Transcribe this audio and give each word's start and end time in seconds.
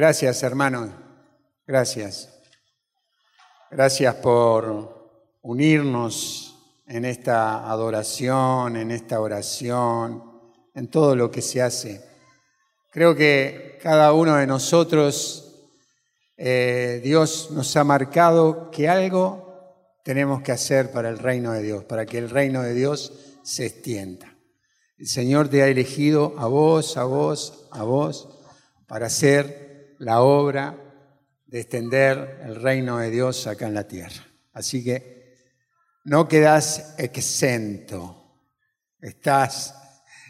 Gracias, 0.00 0.42
hermanos. 0.42 0.88
Gracias. 1.66 2.30
Gracias 3.70 4.14
por 4.14 5.36
unirnos 5.42 6.56
en 6.86 7.04
esta 7.04 7.70
adoración, 7.70 8.76
en 8.76 8.92
esta 8.92 9.20
oración, 9.20 10.40
en 10.74 10.88
todo 10.88 11.14
lo 11.14 11.30
que 11.30 11.42
se 11.42 11.60
hace. 11.60 12.02
Creo 12.90 13.14
que 13.14 13.78
cada 13.82 14.14
uno 14.14 14.36
de 14.36 14.46
nosotros, 14.46 15.68
eh, 16.38 17.02
Dios 17.04 17.50
nos 17.50 17.76
ha 17.76 17.84
marcado 17.84 18.70
que 18.70 18.88
algo 18.88 20.00
tenemos 20.02 20.40
que 20.40 20.52
hacer 20.52 20.92
para 20.92 21.10
el 21.10 21.18
reino 21.18 21.52
de 21.52 21.60
Dios, 21.60 21.84
para 21.84 22.06
que 22.06 22.16
el 22.16 22.30
reino 22.30 22.62
de 22.62 22.72
Dios 22.72 23.12
se 23.42 23.66
extienda. 23.66 24.34
El 24.96 25.08
Señor 25.08 25.50
te 25.50 25.62
ha 25.62 25.68
elegido 25.68 26.36
a 26.38 26.46
vos, 26.46 26.96
a 26.96 27.04
vos, 27.04 27.68
a 27.70 27.82
vos, 27.82 28.30
para 28.86 29.04
hacer 29.04 29.68
la 30.00 30.22
obra 30.22 30.76
de 31.46 31.60
extender 31.60 32.40
el 32.44 32.56
reino 32.56 32.98
de 32.98 33.10
Dios 33.10 33.46
acá 33.46 33.66
en 33.66 33.74
la 33.74 33.86
tierra. 33.86 34.26
Así 34.52 34.82
que 34.82 35.36
no 36.04 36.26
quedas 36.26 36.94
exento, 36.96 38.40
estás, 39.00 39.74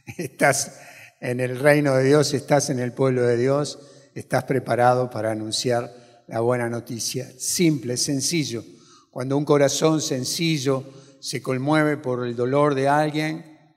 estás 0.19 0.81
en 1.21 1.39
el 1.39 1.59
reino 1.59 1.95
de 1.95 2.05
Dios, 2.05 2.35
estás 2.35 2.71
en 2.71 2.81
el 2.81 2.93
pueblo 2.93 3.23
de 3.23 3.37
Dios, 3.37 3.79
estás 4.15 4.45
preparado 4.45 5.09
para 5.09 5.31
anunciar 5.31 5.91
la 6.27 6.41
buena 6.41 6.69
noticia. 6.69 7.31
Simple, 7.39 7.97
sencillo. 7.97 8.65
Cuando 9.11 9.37
un 9.37 9.45
corazón 9.45 10.01
sencillo 10.01 10.85
se 11.21 11.41
conmueve 11.41 11.97
por 11.97 12.27
el 12.27 12.35
dolor 12.35 12.75
de 12.75 12.89
alguien, 12.89 13.77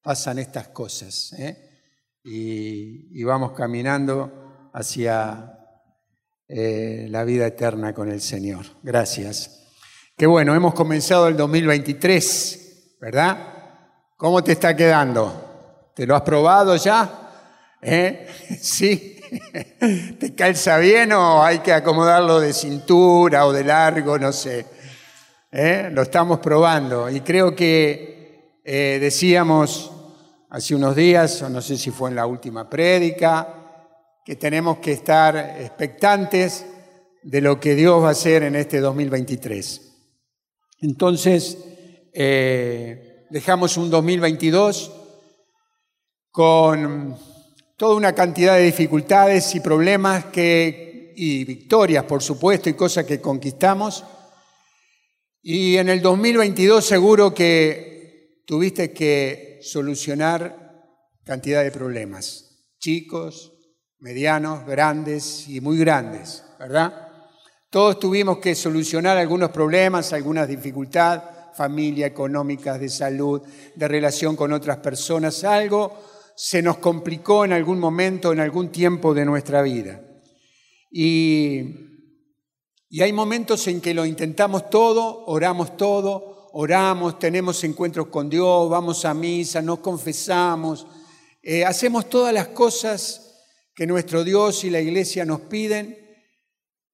pasan 0.00 0.38
estas 0.38 0.68
cosas. 0.68 1.34
¿eh? 1.34 1.62
y, 2.24 3.22
vamos 3.22 3.52
caminando 3.52 4.45
hacia 4.76 5.58
eh, 6.48 7.06
la 7.08 7.24
vida 7.24 7.46
eterna 7.46 7.94
con 7.94 8.10
el 8.10 8.20
Señor. 8.20 8.66
Gracias. 8.82 9.62
Qué 10.18 10.26
bueno, 10.26 10.54
hemos 10.54 10.74
comenzado 10.74 11.28
el 11.28 11.36
2023, 11.36 12.98
¿verdad? 13.00 13.38
¿Cómo 14.18 14.44
te 14.44 14.52
está 14.52 14.76
quedando? 14.76 15.92
¿Te 15.94 16.06
lo 16.06 16.14
has 16.14 16.20
probado 16.20 16.76
ya? 16.76 17.10
¿Eh? 17.80 18.28
¿Sí? 18.60 19.18
¿Te 20.20 20.34
calza 20.34 20.76
bien 20.76 21.10
o 21.12 21.42
hay 21.42 21.60
que 21.60 21.72
acomodarlo 21.72 22.38
de 22.38 22.52
cintura 22.52 23.46
o 23.46 23.54
de 23.54 23.64
largo? 23.64 24.18
No 24.18 24.30
sé. 24.30 24.66
¿Eh? 25.50 25.88
Lo 25.90 26.02
estamos 26.02 26.38
probando 26.40 27.08
y 27.08 27.22
creo 27.22 27.56
que 27.56 28.60
decíamos 29.00 29.90
hace 30.50 30.74
unos 30.74 30.94
días, 30.96 31.40
o 31.40 31.48
no 31.48 31.62
sé 31.62 31.78
si 31.78 31.90
fue 31.90 32.10
en 32.10 32.16
la 32.16 32.26
última 32.26 32.68
prédica, 32.68 33.65
que 34.26 34.34
tenemos 34.34 34.78
que 34.78 34.90
estar 34.90 35.36
expectantes 35.60 36.66
de 37.22 37.40
lo 37.40 37.60
que 37.60 37.76
Dios 37.76 38.02
va 38.02 38.08
a 38.08 38.10
hacer 38.10 38.42
en 38.42 38.56
este 38.56 38.80
2023. 38.80 39.82
Entonces, 40.80 41.56
eh, 42.12 43.26
dejamos 43.30 43.76
un 43.76 43.88
2022 43.88 44.92
con 46.32 47.16
toda 47.76 47.94
una 47.94 48.16
cantidad 48.16 48.56
de 48.56 48.64
dificultades 48.64 49.54
y 49.54 49.60
problemas 49.60 50.24
que, 50.24 51.14
y 51.14 51.44
victorias, 51.44 52.02
por 52.04 52.20
supuesto, 52.20 52.68
y 52.68 52.74
cosas 52.74 53.04
que 53.04 53.20
conquistamos. 53.20 54.04
Y 55.40 55.76
en 55.76 55.88
el 55.88 56.02
2022 56.02 56.84
seguro 56.84 57.32
que 57.32 58.42
tuviste 58.44 58.92
que 58.92 59.60
solucionar 59.62 60.82
cantidad 61.22 61.62
de 61.62 61.70
problemas, 61.70 62.66
chicos, 62.80 63.55
medianos, 63.98 64.66
grandes 64.66 65.48
y 65.48 65.60
muy 65.60 65.78
grandes, 65.78 66.44
¿verdad? 66.58 67.08
Todos 67.70 67.98
tuvimos 67.98 68.38
que 68.38 68.54
solucionar 68.54 69.16
algunos 69.16 69.50
problemas, 69.50 70.12
algunas 70.12 70.48
dificultades, 70.48 71.22
familia, 71.54 72.06
económicas, 72.06 72.78
de 72.78 72.88
salud, 72.88 73.42
de 73.74 73.88
relación 73.88 74.36
con 74.36 74.52
otras 74.52 74.78
personas, 74.78 75.42
algo 75.44 75.92
se 76.36 76.60
nos 76.60 76.76
complicó 76.78 77.46
en 77.46 77.52
algún 77.52 77.80
momento, 77.80 78.32
en 78.32 78.40
algún 78.40 78.70
tiempo 78.70 79.14
de 79.14 79.24
nuestra 79.24 79.62
vida. 79.62 80.02
Y, 80.90 81.62
y 82.90 83.00
hay 83.00 83.12
momentos 83.12 83.66
en 83.68 83.80
que 83.80 83.94
lo 83.94 84.04
intentamos 84.04 84.68
todo, 84.68 85.24
oramos 85.26 85.78
todo, 85.78 86.48
oramos, 86.52 87.18
tenemos 87.18 87.64
encuentros 87.64 88.08
con 88.08 88.28
Dios, 88.28 88.68
vamos 88.68 89.04
a 89.06 89.14
misa, 89.14 89.62
nos 89.62 89.78
confesamos, 89.78 90.86
eh, 91.42 91.64
hacemos 91.64 92.08
todas 92.08 92.34
las 92.34 92.48
cosas 92.48 93.25
que 93.76 93.86
nuestro 93.86 94.24
Dios 94.24 94.64
y 94.64 94.70
la 94.70 94.80
iglesia 94.80 95.26
nos 95.26 95.42
piden, 95.42 95.98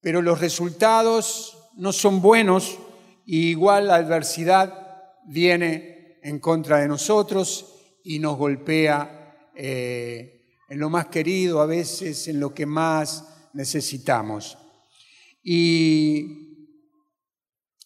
pero 0.01 0.21
los 0.21 0.41
resultados 0.41 1.71
no 1.77 1.93
son 1.93 2.21
buenos 2.21 2.77
y 3.25 3.51
igual 3.51 3.87
la 3.87 3.95
adversidad 3.95 5.05
viene 5.25 6.19
en 6.25 6.41
contra 6.41 6.79
de 6.79 6.89
nosotros 6.89 7.73
y 8.03 8.19
nos 8.19 8.37
golpea 8.37 9.51
eh, 9.55 10.57
en 10.69 10.81
lo 10.81 10.91
más 10.91 11.07
querido, 11.07 11.61
a 11.61 11.67
veces 11.67 12.27
en 12.27 12.41
lo 12.41 12.53
que 12.53 12.67
más 12.67 13.49
necesitamos. 13.53 14.59
Y, 15.41 16.67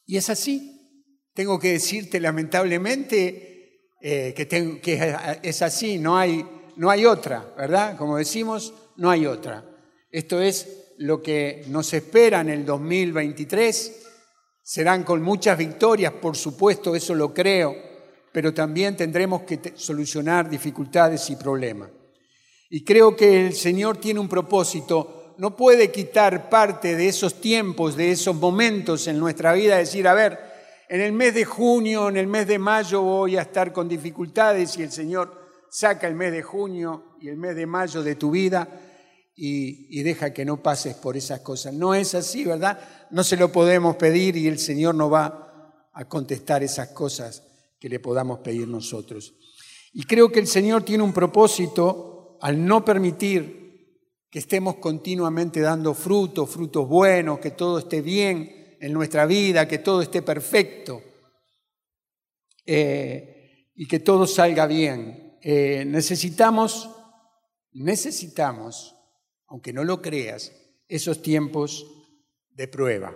y 0.07 0.17
es 0.17 0.31
así, 0.31 1.03
tengo 1.35 1.59
que 1.59 1.73
decirte 1.73 2.19
lamentablemente 2.19 3.93
eh, 4.01 4.33
que, 4.35 5.39
es 5.43 5.61
así, 5.61 5.99
no 5.99 6.17
hay, 6.17 6.47
no 6.77 6.89
hay 6.89 7.05
otra, 7.05 7.53
¿verdad? 7.59 7.99
Como 7.99 8.17
decimos, 8.17 8.73
no 8.97 9.11
hay 9.11 9.27
otra. 9.27 9.65
Esto 10.11 10.41
es 10.41 10.95
lo 10.99 11.21
que 11.23 11.65
nos 11.69 11.93
espera 11.93 12.41
en 12.41 12.49
el 12.49 12.65
2023. 12.65 14.03
Serán 14.63 15.05
con 15.05 15.23
muchas 15.23 15.59
victorias, 15.59 16.13
por 16.13 16.37
supuesto, 16.37 16.95
eso 16.95 17.15
lo 17.15 17.33
creo, 17.33 17.75
pero 18.33 18.53
también 18.53 18.97
tendremos 18.97 19.43
que 19.43 19.73
solucionar 19.77 20.49
dificultades 20.49 21.29
y 21.31 21.37
problemas. 21.37 21.91
Y 22.71 22.85
creo 22.85 23.15
que 23.15 23.47
el 23.47 23.55
Señor 23.55 23.99
tiene 23.99 24.19
un 24.19 24.29
propósito, 24.29 25.35
no 25.39 25.55
puede 25.55 25.93
quitar 25.93 26.49
parte 26.49 26.97
de 26.97 27.09
esos 27.09 27.41
tiempos, 27.41 27.97
de 27.97 28.11
esos 28.11 28.35
momentos 28.35 29.07
en 29.07 29.19
nuestra 29.19 29.53
vida, 29.53 29.77
decir, 29.77 30.09
a 30.09 30.15
ver, 30.15 30.39
en 30.89 31.01
el 31.01 31.13
mes 31.13 31.35
de 31.35 31.45
junio, 31.45 32.09
en 32.09 32.17
el 32.17 32.27
mes 32.27 32.47
de 32.47 32.59
mayo 32.59 33.03
voy 33.03 33.37
a 33.37 33.43
estar 33.43 33.73
con 33.73 33.89
dificultades 33.89 34.77
y 34.79 34.83
el 34.83 34.91
Señor 34.91 35.47
saca 35.69 36.09
el 36.09 36.15
mes 36.15 36.33
de 36.33 36.43
junio 36.43 37.17
y 37.21 37.29
el 37.29 37.37
mes 37.37 37.55
de 37.55 37.67
mayo 37.67 38.03
de 38.03 38.15
tu 38.15 38.31
vida 38.31 38.86
y, 39.37 40.03
deja 40.03 40.33
que 40.33 40.47
no 40.47 40.63
pases 40.63 40.95
por 40.95 41.17
esas 41.17 41.41
cosas. 41.41 41.75
No 41.75 41.95
es 41.95 42.15
así, 42.15 42.45
¿verdad? 42.45 42.81
No 43.11 43.23
se 43.23 43.37
lo 43.37 43.53
podemos 43.53 43.97
pedir 43.97 44.37
y 44.37 44.47
el 44.47 44.59
Señor 44.59 44.95
no 44.95 45.11
va 45.11 45.89
a 45.93 46.09
contestar 46.09 46.63
esas 46.63 46.89
cosas 46.89 47.43
que 47.79 47.91
le 47.91 48.01
podamos 48.01 48.39
pedir 48.39 48.67
nosotros. 48.67 49.35
Y 49.93 50.05
creo 50.05 50.33
que 50.33 50.41
el 50.41 50.47
Señor 50.47 50.85
tiene 50.85 51.05
un 51.05 51.13
propósito 51.13 52.39
al 52.41 52.65
no 52.65 52.85
permitir 52.85 53.67
que 54.31 54.39
estemos 54.39 54.77
continuamente 54.77 55.61
dando 55.61 55.95
frutos, 55.95 56.51
frutos 56.51 56.89
buenos, 56.89 57.39
que 57.39 57.51
todo 57.51 57.79
esté 57.79 58.01
bien, 58.01 58.77
en 58.81 58.93
nuestra 58.93 59.27
vida, 59.27 59.69
que 59.69 59.79
todo 59.79 60.03
esté 60.03 60.23
perfecto 60.23 61.03
eh, 62.65 63.71
y 63.75 63.87
que 63.87 64.01
todo 64.01 64.27
salga 64.27 64.67
bien. 64.67 65.39
Eh, 65.43 65.85
necesitamos, 65.87 66.91
necesitamos, 67.73 68.96
aunque 69.49 69.73
no 69.73 69.85
lo 69.85 70.03
creas, 70.03 70.53
esos 70.89 71.23
tiempos 71.23 71.87
de 72.51 72.69
prueba. 72.69 73.15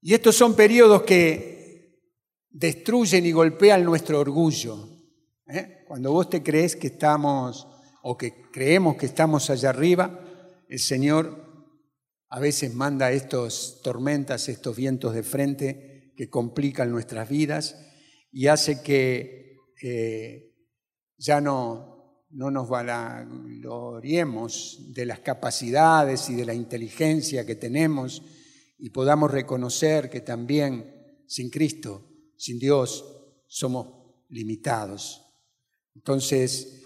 Y 0.00 0.14
estos 0.14 0.36
son 0.36 0.54
periodos 0.54 1.02
que 1.02 2.00
destruyen 2.50 3.26
y 3.26 3.32
golpean 3.32 3.84
nuestro 3.84 4.20
orgullo. 4.20 4.88
¿eh? 5.48 5.84
Cuando 5.86 6.12
vos 6.12 6.30
te 6.30 6.42
crees 6.42 6.76
que 6.76 6.88
estamos, 6.88 7.66
o 8.02 8.16
que 8.16 8.42
creemos 8.52 8.96
que 8.96 9.06
estamos 9.06 9.50
allá 9.50 9.70
arriba, 9.70 10.20
el 10.68 10.78
Señor 10.78 11.44
a 12.28 12.40
veces 12.40 12.74
manda 12.74 13.12
estas 13.12 13.80
tormentas, 13.82 14.48
estos 14.48 14.76
vientos 14.76 15.14
de 15.14 15.22
frente 15.22 16.12
que 16.16 16.28
complican 16.28 16.90
nuestras 16.90 17.28
vidas 17.28 17.76
y 18.32 18.48
hace 18.48 18.82
que 18.82 19.56
eh, 19.82 20.54
ya 21.16 21.40
no, 21.40 21.95
no 22.30 22.50
nos 22.50 22.68
vanagloriemos 22.68 24.92
de 24.92 25.06
las 25.06 25.20
capacidades 25.20 26.28
y 26.28 26.34
de 26.34 26.44
la 26.44 26.54
inteligencia 26.54 27.46
que 27.46 27.54
tenemos 27.54 28.22
y 28.78 28.90
podamos 28.90 29.30
reconocer 29.30 30.10
que 30.10 30.20
también 30.20 30.92
sin 31.26 31.50
Cristo, 31.50 32.08
sin 32.36 32.58
Dios, 32.58 33.04
somos 33.46 33.88
limitados. 34.28 35.22
Entonces, 35.94 36.82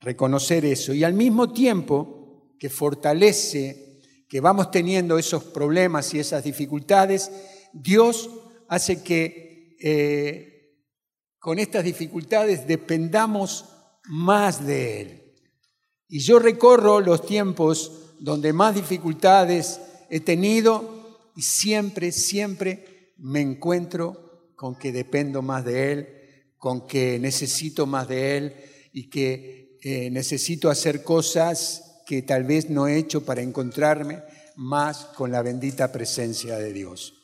reconocer 0.00 0.64
eso 0.64 0.92
y 0.92 1.04
al 1.04 1.14
mismo 1.14 1.52
tiempo 1.52 2.54
que 2.58 2.68
fortalece 2.68 4.00
que 4.28 4.40
vamos 4.40 4.70
teniendo 4.70 5.18
esos 5.18 5.44
problemas 5.44 6.12
y 6.14 6.20
esas 6.20 6.44
dificultades, 6.44 7.30
Dios 7.72 8.30
hace 8.68 9.02
que 9.02 9.76
eh, 9.80 10.76
con 11.38 11.58
estas 11.58 11.84
dificultades 11.84 12.66
dependamos 12.66 13.79
más 14.10 14.66
de 14.66 15.00
Él. 15.00 15.34
Y 16.08 16.18
yo 16.18 16.38
recorro 16.38 17.00
los 17.00 17.24
tiempos 17.24 18.14
donde 18.18 18.52
más 18.52 18.74
dificultades 18.74 19.80
he 20.10 20.20
tenido 20.20 21.30
y 21.36 21.42
siempre, 21.42 22.10
siempre 22.10 23.14
me 23.18 23.40
encuentro 23.40 24.52
con 24.56 24.76
que 24.76 24.92
dependo 24.92 25.42
más 25.42 25.64
de 25.64 25.92
Él, 25.92 26.08
con 26.58 26.86
que 26.86 27.18
necesito 27.20 27.86
más 27.86 28.08
de 28.08 28.36
Él 28.36 28.54
y 28.92 29.08
que 29.08 29.78
necesito 30.10 30.68
hacer 30.68 31.04
cosas 31.04 32.02
que 32.04 32.22
tal 32.22 32.44
vez 32.44 32.68
no 32.68 32.88
he 32.88 32.98
hecho 32.98 33.24
para 33.24 33.40
encontrarme 33.40 34.22
más 34.56 35.06
con 35.16 35.30
la 35.30 35.42
bendita 35.42 35.92
presencia 35.92 36.56
de 36.56 36.72
Dios. 36.72 37.14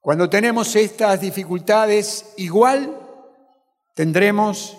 Cuando 0.00 0.28
tenemos 0.30 0.74
estas 0.74 1.20
dificultades, 1.20 2.32
igual 2.38 2.98
tendremos 3.94 4.78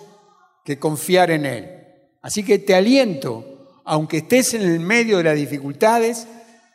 que 0.66 0.78
confiar 0.80 1.30
en 1.30 1.46
Él. 1.46 1.70
Así 2.20 2.42
que 2.42 2.58
te 2.58 2.74
aliento, 2.74 3.80
aunque 3.84 4.18
estés 4.18 4.52
en 4.54 4.62
el 4.62 4.80
medio 4.80 5.18
de 5.18 5.22
las 5.22 5.36
dificultades, 5.36 6.26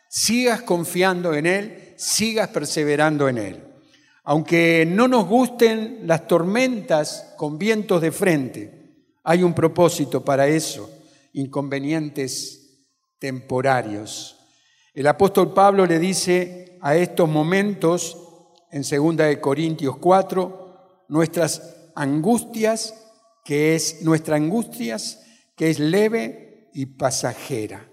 sigas 0.08 0.62
confiando 0.62 1.34
en 1.34 1.44
Él, 1.44 1.94
sigas 1.96 2.48
perseverando 2.48 3.28
en 3.28 3.36
Él. 3.36 3.62
Aunque 4.24 4.86
no 4.88 5.08
nos 5.08 5.26
gusten 5.26 6.00
las 6.04 6.26
tormentas 6.26 7.34
con 7.36 7.58
vientos 7.58 8.00
de 8.00 8.12
frente, 8.12 8.96
hay 9.24 9.42
un 9.42 9.52
propósito 9.52 10.24
para 10.24 10.48
eso, 10.48 10.90
inconvenientes 11.34 12.86
temporarios. 13.18 14.38
El 14.94 15.06
apóstol 15.06 15.52
Pablo 15.52 15.84
le 15.84 15.98
dice 15.98 16.78
a 16.80 16.96
estos 16.96 17.28
momentos, 17.28 18.16
en 18.70 18.82
2 18.82 19.36
Corintios 19.38 19.98
4, 19.98 21.04
nuestras 21.08 21.90
angustias, 21.94 23.01
que 23.44 23.74
es 23.74 24.02
nuestra 24.02 24.36
angustias, 24.36 25.20
que 25.56 25.70
es 25.70 25.78
leve 25.78 26.70
y 26.74 26.86
pasajera. 26.86 27.88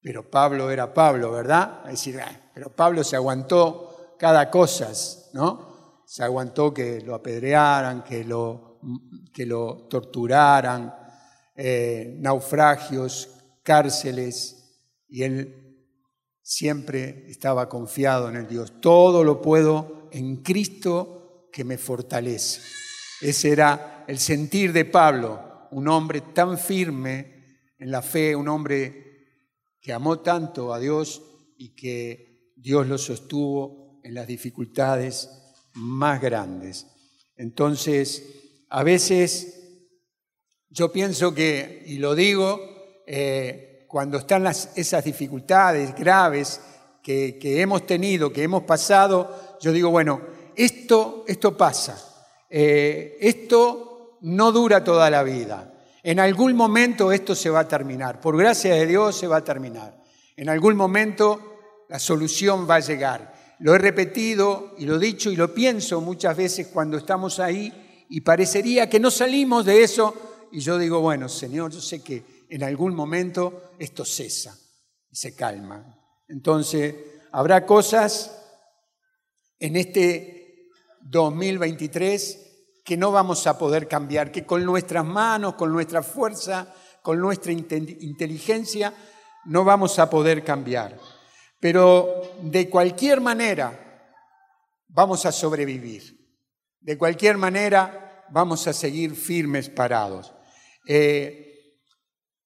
Pero 0.00 0.30
Pablo 0.30 0.70
era 0.70 0.92
Pablo, 0.92 1.30
¿verdad? 1.32 1.82
Es 1.84 1.92
decir, 1.92 2.20
pero 2.52 2.70
Pablo 2.70 3.02
se 3.04 3.16
aguantó 3.16 4.16
cada 4.18 4.50
cosa, 4.50 4.90
¿no? 5.32 6.02
Se 6.06 6.22
aguantó 6.22 6.72
que 6.72 7.00
lo 7.00 7.14
apedrearan, 7.14 8.04
que 8.04 8.24
lo, 8.24 8.78
que 9.32 9.46
lo 9.46 9.86
torturaran, 9.88 10.94
eh, 11.56 12.16
naufragios, 12.18 13.30
cárceles, 13.62 14.64
y 15.08 15.22
él 15.22 15.64
siempre 16.42 17.24
estaba 17.28 17.68
confiado 17.68 18.28
en 18.28 18.36
el 18.36 18.46
Dios. 18.46 18.80
Todo 18.80 19.24
lo 19.24 19.40
puedo 19.40 20.08
en 20.12 20.42
Cristo 20.42 21.48
que 21.50 21.64
me 21.64 21.78
fortalece. 21.78 22.60
Ese 23.22 23.52
era 23.52 23.93
el 24.06 24.18
sentir 24.18 24.72
de 24.72 24.84
Pablo, 24.84 25.68
un 25.70 25.88
hombre 25.88 26.20
tan 26.20 26.58
firme 26.58 27.34
en 27.78 27.90
la 27.90 28.02
fe, 28.02 28.34
un 28.36 28.48
hombre 28.48 29.04
que 29.80 29.92
amó 29.92 30.20
tanto 30.20 30.72
a 30.72 30.78
Dios 30.78 31.22
y 31.58 31.74
que 31.74 32.52
Dios 32.56 32.86
lo 32.86 32.98
sostuvo 32.98 34.00
en 34.02 34.14
las 34.14 34.26
dificultades 34.26 35.28
más 35.74 36.20
grandes. 36.20 36.86
Entonces, 37.36 38.62
a 38.68 38.82
veces 38.82 39.54
yo 40.68 40.90
pienso 40.90 41.34
que, 41.34 41.82
y 41.86 41.98
lo 41.98 42.14
digo, 42.14 42.60
eh, 43.06 43.86
cuando 43.88 44.18
están 44.18 44.42
las, 44.42 44.76
esas 44.76 45.04
dificultades 45.04 45.94
graves 45.94 46.60
que, 47.02 47.38
hemos 47.60 47.86
tenido, 47.86 48.32
que 48.32 48.42
hemos 48.42 48.62
pasado, 48.62 49.56
yo 49.60 49.72
digo, 49.72 49.90
bueno, 49.90 50.20
esto, 50.56 51.24
esto 51.28 51.56
pasa. 51.56 52.02
Eh, 52.48 53.16
esto 53.20 53.93
no 54.24 54.52
dura 54.52 54.82
toda 54.82 55.10
la 55.10 55.22
vida. 55.22 55.74
En 56.02 56.18
algún 56.18 56.54
momento 56.56 57.12
esto 57.12 57.34
se 57.34 57.50
va 57.50 57.60
a 57.60 57.68
terminar. 57.68 58.20
Por 58.20 58.36
gracia 58.36 58.74
de 58.74 58.86
Dios 58.86 59.16
se 59.16 59.26
va 59.26 59.38
a 59.38 59.44
terminar. 59.44 60.02
En 60.36 60.48
algún 60.48 60.76
momento 60.76 61.84
la 61.88 61.98
solución 61.98 62.68
va 62.68 62.76
a 62.76 62.80
llegar. 62.80 63.34
Lo 63.58 63.74
he 63.74 63.78
repetido 63.78 64.74
y 64.78 64.86
lo 64.86 64.96
he 64.96 64.98
dicho 64.98 65.30
y 65.30 65.36
lo 65.36 65.52
pienso 65.52 66.00
muchas 66.00 66.36
veces 66.36 66.68
cuando 66.68 66.96
estamos 66.96 67.38
ahí 67.38 68.06
y 68.08 68.22
parecería 68.22 68.88
que 68.88 68.98
no 68.98 69.10
salimos 69.10 69.66
de 69.66 69.82
eso. 69.82 70.14
Y 70.52 70.60
yo 70.60 70.78
digo, 70.78 71.00
bueno, 71.00 71.28
Señor, 71.28 71.72
yo 71.72 71.80
sé 71.80 72.02
que 72.02 72.46
en 72.48 72.62
algún 72.62 72.94
momento 72.94 73.72
esto 73.78 74.06
cesa 74.06 74.56
y 75.10 75.16
se 75.16 75.34
calma. 75.34 75.98
Entonces, 76.28 76.94
habrá 77.30 77.66
cosas 77.66 78.40
en 79.58 79.76
este 79.76 80.70
2023 81.02 82.43
que 82.84 82.96
no 82.98 83.10
vamos 83.10 83.46
a 83.46 83.56
poder 83.56 83.88
cambiar, 83.88 84.30
que 84.30 84.44
con 84.44 84.64
nuestras 84.64 85.04
manos, 85.04 85.54
con 85.54 85.72
nuestra 85.72 86.02
fuerza, 86.02 86.72
con 87.02 87.18
nuestra 87.18 87.50
inteligencia, 87.52 88.92
no 89.46 89.64
vamos 89.64 89.98
a 89.98 90.10
poder 90.10 90.44
cambiar. 90.44 90.98
Pero 91.58 92.36
de 92.42 92.68
cualquier 92.68 93.22
manera 93.22 93.80
vamos 94.88 95.24
a 95.24 95.32
sobrevivir. 95.32 96.14
De 96.80 96.98
cualquier 96.98 97.38
manera 97.38 98.26
vamos 98.30 98.66
a 98.66 98.74
seguir 98.74 99.16
firmes 99.16 99.70
parados. 99.70 100.34
Eh, 100.86 101.80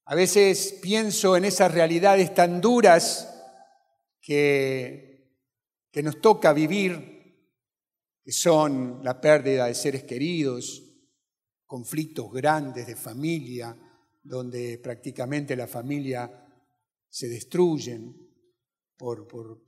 a 0.05 0.14
veces 0.14 0.79
pienso 0.81 1.37
en 1.37 1.44
esas 1.44 1.73
realidades 1.73 2.32
tan 2.32 2.61
duras 2.61 3.29
que, 4.20 5.35
que 5.90 6.02
nos 6.02 6.20
toca 6.20 6.52
vivir 6.52 7.18
que 8.29 8.33
son 8.33 9.01
la 9.03 9.19
pérdida 9.19 9.65
de 9.65 9.75
seres 9.75 10.03
queridos, 10.03 10.83
conflictos 11.65 12.31
grandes 12.31 12.87
de 12.87 12.95
familia, 12.95 13.75
donde 14.23 14.77
prácticamente 14.77 15.57
la 15.57 15.67
familia 15.67 16.47
se 17.09 17.27
destruyen 17.27 18.15
por, 18.99 19.27
por, 19.27 19.63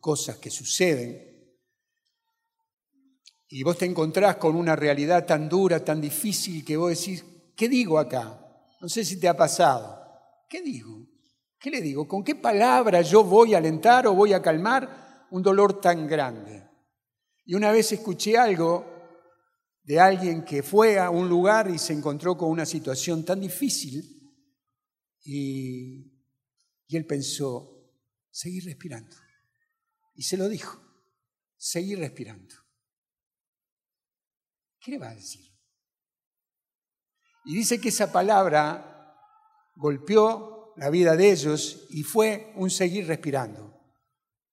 cosas 0.00 0.36
que 0.36 0.50
suceden. 0.50 1.56
Y 3.48 3.62
vos 3.62 3.78
te 3.78 3.86
encontrás 3.86 4.36
con 4.36 4.54
una 4.54 4.76
realidad 4.76 5.24
tan 5.24 5.48
dura, 5.48 5.82
tan 5.82 6.02
difícil, 6.02 6.62
que 6.62 6.76
vos 6.76 6.90
decís, 6.90 7.24
¿qué 7.56 7.70
digo 7.70 7.98
acá? 7.98 8.38
No 8.82 8.88
sé 8.90 9.02
si 9.06 9.18
te 9.18 9.28
ha 9.28 9.34
pasado. 9.34 9.98
¿Qué 10.46 10.60
digo? 10.60 11.08
¿Qué 11.58 11.70
le 11.70 11.80
digo? 11.80 12.06
¿Con 12.06 12.22
qué 12.22 12.34
palabra 12.34 13.00
yo 13.00 13.24
voy 13.24 13.54
a 13.54 13.56
alentar 13.56 14.06
o 14.06 14.12
voy 14.12 14.34
a 14.34 14.42
calmar 14.42 15.26
un 15.30 15.42
dolor 15.42 15.80
tan 15.80 16.06
grande? 16.06 16.63
Y 17.44 17.54
una 17.54 17.70
vez 17.70 17.92
escuché 17.92 18.36
algo 18.36 18.94
de 19.82 20.00
alguien 20.00 20.44
que 20.44 20.62
fue 20.62 20.98
a 20.98 21.10
un 21.10 21.28
lugar 21.28 21.70
y 21.70 21.78
se 21.78 21.92
encontró 21.92 22.36
con 22.36 22.50
una 22.50 22.64
situación 22.64 23.24
tan 23.24 23.40
difícil 23.40 24.14
y, 25.22 26.10
él 26.88 27.06
pensó, 27.06 27.92
seguir 28.30 28.64
respirando. 28.64 29.16
Y 30.14 30.22
se 30.22 30.36
lo 30.36 30.48
dijo, 30.48 30.80
seguir 31.56 31.98
respirando. 31.98 32.54
¿Qué 34.78 34.92
le 34.92 34.98
va 34.98 35.10
a 35.10 35.14
decir? 35.14 35.44
Y 37.46 37.56
dice 37.56 37.80
que 37.80 37.88
esa 37.88 38.12
palabra 38.12 39.18
golpeó 39.74 40.72
la 40.76 40.88
vida 40.88 41.16
de 41.16 41.32
ellos 41.32 41.86
y 41.90 42.04
fue 42.04 42.52
un 42.54 42.70
seguir 42.70 43.06
respirando 43.06 43.80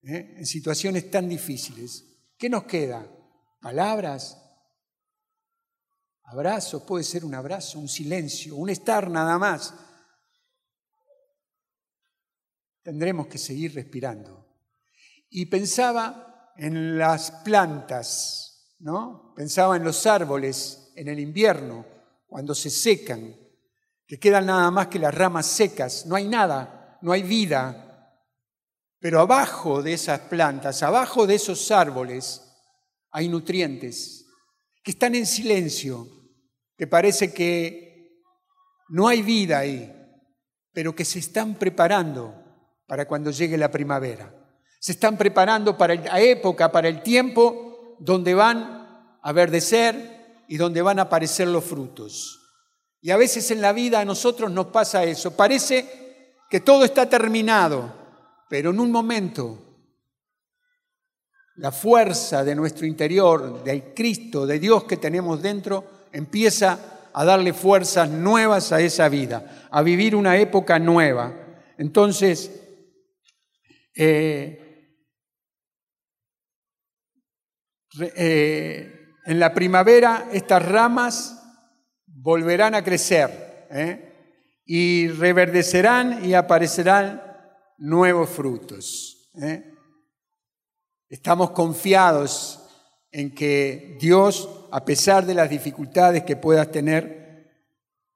¿eh? 0.03 0.35
en 0.37 0.45
situaciones 0.45 1.11
tan 1.11 1.29
difíciles. 1.29 2.10
¿Qué 2.41 2.49
nos 2.49 2.63
queda? 2.63 3.05
¿Palabras? 3.61 4.35
¿Abrazos? 6.23 6.81
Puede 6.81 7.03
ser 7.03 7.23
un 7.23 7.35
abrazo, 7.35 7.77
un 7.77 7.87
silencio, 7.87 8.55
un 8.55 8.71
estar 8.71 9.11
nada 9.11 9.37
más. 9.37 9.75
Tendremos 12.81 13.27
que 13.27 13.37
seguir 13.37 13.75
respirando. 13.75 14.57
Y 15.29 15.45
pensaba 15.45 16.51
en 16.57 16.97
las 16.97 17.29
plantas, 17.29 18.75
¿no? 18.79 19.35
Pensaba 19.35 19.77
en 19.77 19.83
los 19.83 20.07
árboles 20.07 20.93
en 20.95 21.09
el 21.09 21.19
invierno, 21.19 21.85
cuando 22.25 22.55
se 22.55 22.71
secan, 22.71 23.35
que 24.07 24.19
quedan 24.19 24.47
nada 24.47 24.71
más 24.71 24.87
que 24.87 24.97
las 24.97 25.13
ramas 25.13 25.45
secas, 25.45 26.07
no 26.07 26.15
hay 26.15 26.27
nada, 26.27 26.97
no 27.03 27.11
hay 27.11 27.21
vida, 27.21 27.90
pero 29.01 29.19
abajo 29.19 29.81
de 29.81 29.93
esas 29.93 30.19
plantas, 30.19 30.83
abajo 30.83 31.25
de 31.25 31.33
esos 31.33 31.71
árboles, 31.71 32.43
hay 33.09 33.27
nutrientes 33.27 34.27
que 34.83 34.91
están 34.91 35.15
en 35.15 35.25
silencio, 35.25 36.07
que 36.77 36.85
parece 36.85 37.33
que 37.33 38.21
no 38.89 39.07
hay 39.07 39.23
vida 39.23 39.57
ahí, 39.57 39.91
pero 40.71 40.95
que 40.95 41.03
se 41.03 41.17
están 41.17 41.55
preparando 41.55 42.35
para 42.85 43.07
cuando 43.07 43.31
llegue 43.31 43.57
la 43.57 43.71
primavera. 43.71 44.35
Se 44.79 44.91
están 44.91 45.17
preparando 45.17 45.75
para 45.75 45.95
la 45.95 46.21
época, 46.21 46.71
para 46.71 46.87
el 46.87 47.01
tiempo 47.01 47.97
donde 47.99 48.35
van 48.35 49.17
a 49.19 49.31
verdecer 49.31 50.43
y 50.47 50.57
donde 50.57 50.83
van 50.83 50.99
a 50.99 51.03
aparecer 51.03 51.47
los 51.47 51.63
frutos. 51.63 52.39
Y 53.01 53.09
a 53.09 53.17
veces 53.17 53.49
en 53.49 53.61
la 53.61 53.73
vida 53.73 53.99
a 53.99 54.05
nosotros 54.05 54.51
nos 54.51 54.67
pasa 54.67 55.03
eso. 55.05 55.35
Parece 55.35 56.35
que 56.51 56.59
todo 56.59 56.85
está 56.85 57.09
terminado, 57.09 58.00
pero 58.51 58.71
en 58.71 58.81
un 58.81 58.91
momento, 58.91 59.57
la 61.55 61.71
fuerza 61.71 62.43
de 62.43 62.53
nuestro 62.53 62.85
interior, 62.85 63.63
del 63.63 63.93
Cristo, 63.93 64.45
de 64.45 64.59
Dios 64.59 64.83
que 64.83 64.97
tenemos 64.97 65.41
dentro, 65.41 66.09
empieza 66.11 67.07
a 67.13 67.23
darle 67.23 67.53
fuerzas 67.53 68.09
nuevas 68.09 68.73
a 68.73 68.81
esa 68.81 69.07
vida, 69.07 69.69
a 69.71 69.81
vivir 69.81 70.17
una 70.17 70.35
época 70.35 70.79
nueva. 70.79 71.33
Entonces, 71.77 72.51
eh, 73.95 74.97
eh, 78.17 79.13
en 79.27 79.39
la 79.39 79.53
primavera 79.53 80.27
estas 80.33 80.65
ramas 80.65 81.41
volverán 82.05 82.75
a 82.75 82.83
crecer 82.83 83.67
¿eh? 83.71 84.59
y 84.65 85.07
reverdecerán 85.07 86.25
y 86.25 86.33
aparecerán 86.33 87.30
nuevos 87.81 88.29
frutos. 88.29 89.31
Estamos 91.09 91.51
confiados 91.51 92.61
en 93.11 93.35
que 93.35 93.97
Dios, 93.99 94.49
a 94.71 94.85
pesar 94.85 95.25
de 95.25 95.33
las 95.33 95.49
dificultades 95.49 96.23
que 96.23 96.37
puedas 96.37 96.71
tener, 96.71 97.51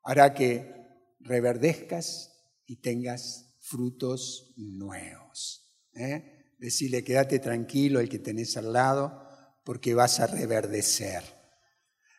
hará 0.03 0.34
que 0.34 0.74
reverdezcas 1.19 2.31
y 2.65 2.77
tengas 2.77 3.57
frutos 3.60 4.53
nuevos. 4.55 5.67
¿eh? 5.95 6.53
Decirle, 6.57 7.03
quédate 7.03 7.39
tranquilo 7.39 8.00
el 8.00 8.07
que 8.07 8.19
tenés 8.19 8.55
al 8.57 8.72
lado, 8.72 9.27
porque 9.63 9.95
vas 9.95 10.19
a 10.19 10.27
reverdecer, 10.27 11.24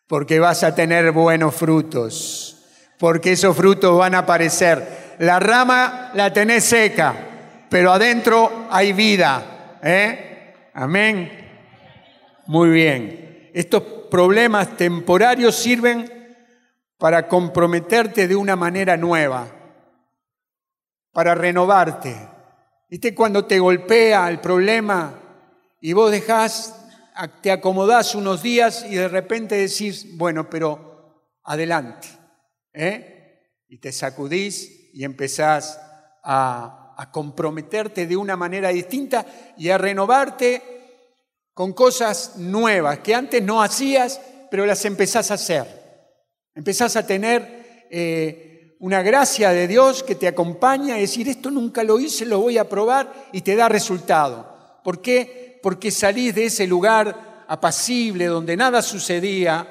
porque 0.09 0.41
vas 0.41 0.65
a 0.65 0.75
tener 0.75 1.13
buenos 1.13 1.55
frutos, 1.55 2.65
porque 2.99 3.33
esos 3.33 3.57
frutos 3.57 3.97
van 3.97 4.15
a 4.15 4.19
aparecer. 4.19 5.17
La 5.21 5.39
rama 5.39 6.11
la 6.15 6.33
tenés 6.33 6.65
seca, 6.65 7.36
pero 7.69 7.93
adentro 7.93 8.67
hay 8.71 8.93
vida. 8.93 9.79
¿eh? 9.83 10.55
Amén. 10.75 11.31
Muy 12.47 12.71
bien. 12.71 13.51
Estos 13.53 13.83
problemas 14.11 14.77
temporarios 14.77 15.57
sirven 15.57 16.37
para 16.99 17.29
comprometerte 17.29 18.29
de 18.29 18.37
una 18.37 18.57
manera 18.57 18.97
nueva, 18.97 19.49
para 21.13 21.35
renovarte. 21.35 22.15
¿Viste 22.89 23.15
cuando 23.15 23.45
te 23.45 23.59
golpea 23.59 24.29
el 24.29 24.41
problema 24.41 25.15
y 25.81 25.93
vos 25.93 26.11
dejás, 26.11 26.75
te 27.43 27.51
acomodás 27.51 28.15
unos 28.15 28.43
días 28.43 28.87
y 28.89 28.95
de 28.95 29.09
repente 29.09 29.57
decís, 29.57 30.17
bueno, 30.17 30.49
pero 30.49 30.87
adelante. 31.45 32.09
¿eh? 32.73 33.53
Y 33.69 33.79
te 33.79 33.93
sacudís 33.93 34.91
y 34.93 35.05
empezás 35.05 35.81
a, 36.23 36.86
a 36.97 37.11
comprometerte 37.11 38.07
de 38.07 38.17
una 38.17 38.37
manera 38.37 38.71
distinta 38.71 39.25
y 39.57 39.69
a 39.69 39.79
renovarte 39.79 40.63
con 41.53 41.73
cosas 41.73 42.37
nuevas 42.37 42.99
que 42.99 43.15
antes 43.15 43.43
no 43.43 43.63
hacías, 43.63 44.21
pero 44.51 44.67
las 44.67 44.85
empezás 44.85 45.31
a 45.31 45.35
hacer. 45.35 45.67
Empezás 46.55 46.97
a 46.97 47.07
tener 47.07 47.87
eh, 47.91 48.77
una 48.81 49.03
gracia 49.03 49.51
de 49.51 49.69
Dios 49.69 50.03
que 50.03 50.15
te 50.15 50.29
acompaña 50.29 50.99
y 50.99 51.03
decir, 51.03 51.29
esto 51.29 51.51
nunca 51.51 51.85
lo 51.85 51.99
hice, 51.99 52.27
lo 52.27 52.41
voy 52.41 52.59
a 52.59 52.69
probar 52.69 53.13
y 53.33 53.43
te 53.43 53.57
da 53.57 53.69
resultado. 53.69 54.81
¿Por 54.83 55.01
qué? 55.01 55.59
Porque 55.63 55.91
salís 55.91 56.35
de 56.35 56.47
ese 56.47 56.67
lugar 56.67 57.45
apacible 57.49 58.27
donde 58.27 58.57
nada 58.57 58.83
sucedía 58.83 59.67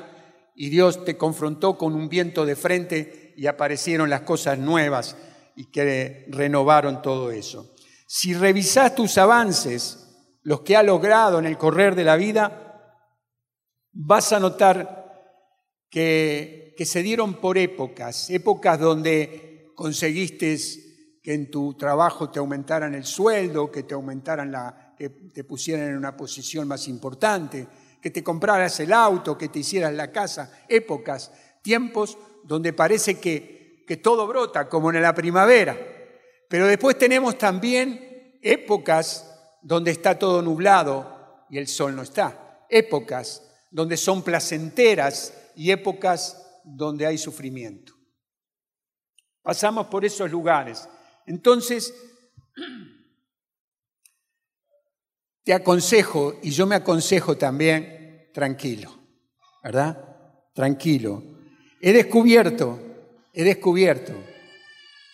y 0.55 0.69
Dios 0.69 1.03
te 1.05 1.17
confrontó 1.17 1.77
con 1.77 1.93
un 1.93 2.07
viento 2.07 2.45
de 2.45 2.55
frente 2.55 3.33
y 3.35 3.47
aparecieron 3.47 4.09
las 4.09 4.21
cosas 4.21 4.57
nuevas 4.57 5.15
y 5.55 5.65
que 5.65 6.25
renovaron 6.29 7.01
todo 7.01 7.31
eso. 7.31 7.73
Si 8.07 8.33
revisás 8.33 8.95
tus 8.95 9.17
avances, 9.17 10.07
los 10.43 10.61
que 10.61 10.75
ha 10.75 10.83
logrado 10.83 11.39
en 11.39 11.45
el 11.45 11.57
correr 11.57 11.95
de 11.95 12.03
la 12.03 12.15
vida, 12.15 13.01
vas 13.91 14.31
a 14.33 14.39
notar 14.39 15.05
que, 15.89 16.73
que 16.77 16.85
se 16.85 17.01
dieron 17.01 17.35
por 17.35 17.57
épocas, 17.57 18.29
épocas 18.29 18.79
donde 18.79 19.71
conseguiste 19.75 20.57
que 21.23 21.33
en 21.33 21.49
tu 21.49 21.73
trabajo 21.73 22.29
te 22.29 22.39
aumentaran 22.39 22.93
el 22.93 23.05
sueldo, 23.05 23.71
que 23.71 23.83
te 23.83 23.95
aumentaran 23.95 24.51
la, 24.51 24.93
que 24.97 25.09
te 25.09 25.43
pusieran 25.43 25.89
en 25.89 25.97
una 25.97 26.15
posición 26.15 26.67
más 26.67 26.87
importante, 26.87 27.67
que 28.01 28.11
te 28.11 28.23
compraras 28.23 28.79
el 28.79 28.93
auto, 28.93 29.37
que 29.37 29.49
te 29.49 29.59
hicieras 29.59 29.93
la 29.93 30.11
casa, 30.11 30.51
épocas, 30.69 31.31
tiempos 31.61 32.17
donde 32.43 32.73
parece 32.73 33.19
que, 33.19 33.54
que 33.85 33.97
todo 33.97 34.27
brota, 34.27 34.67
como 34.67 34.91
en 34.91 35.01
la 35.01 35.13
primavera. 35.13 35.77
Pero 36.49 36.67
después 36.67 36.97
tenemos 36.97 37.37
también 37.37 38.37
épocas 38.41 39.57
donde 39.61 39.91
está 39.91 40.17
todo 40.17 40.41
nublado 40.41 41.45
y 41.49 41.57
el 41.57 41.67
sol 41.67 41.95
no 41.95 42.03
está. 42.03 42.65
Épocas 42.69 43.41
donde 43.71 43.97
son 43.97 44.23
placenteras 44.23 45.33
y 45.55 45.71
épocas 45.71 46.61
donde 46.63 47.05
hay 47.05 47.17
sufrimiento. 47.17 47.93
Pasamos 49.41 49.87
por 49.87 50.05
esos 50.05 50.31
lugares. 50.31 50.87
Entonces, 51.25 51.93
te 55.43 55.53
aconsejo, 55.53 56.39
y 56.41 56.51
yo 56.51 56.65
me 56.65 56.75
aconsejo 56.75 57.37
también, 57.37 58.29
tranquilo, 58.33 58.95
¿verdad? 59.63 60.51
Tranquilo. 60.53 61.21
He 61.81 61.93
descubierto, 61.93 62.79
he 63.35 63.43
descubierto 63.43 64.13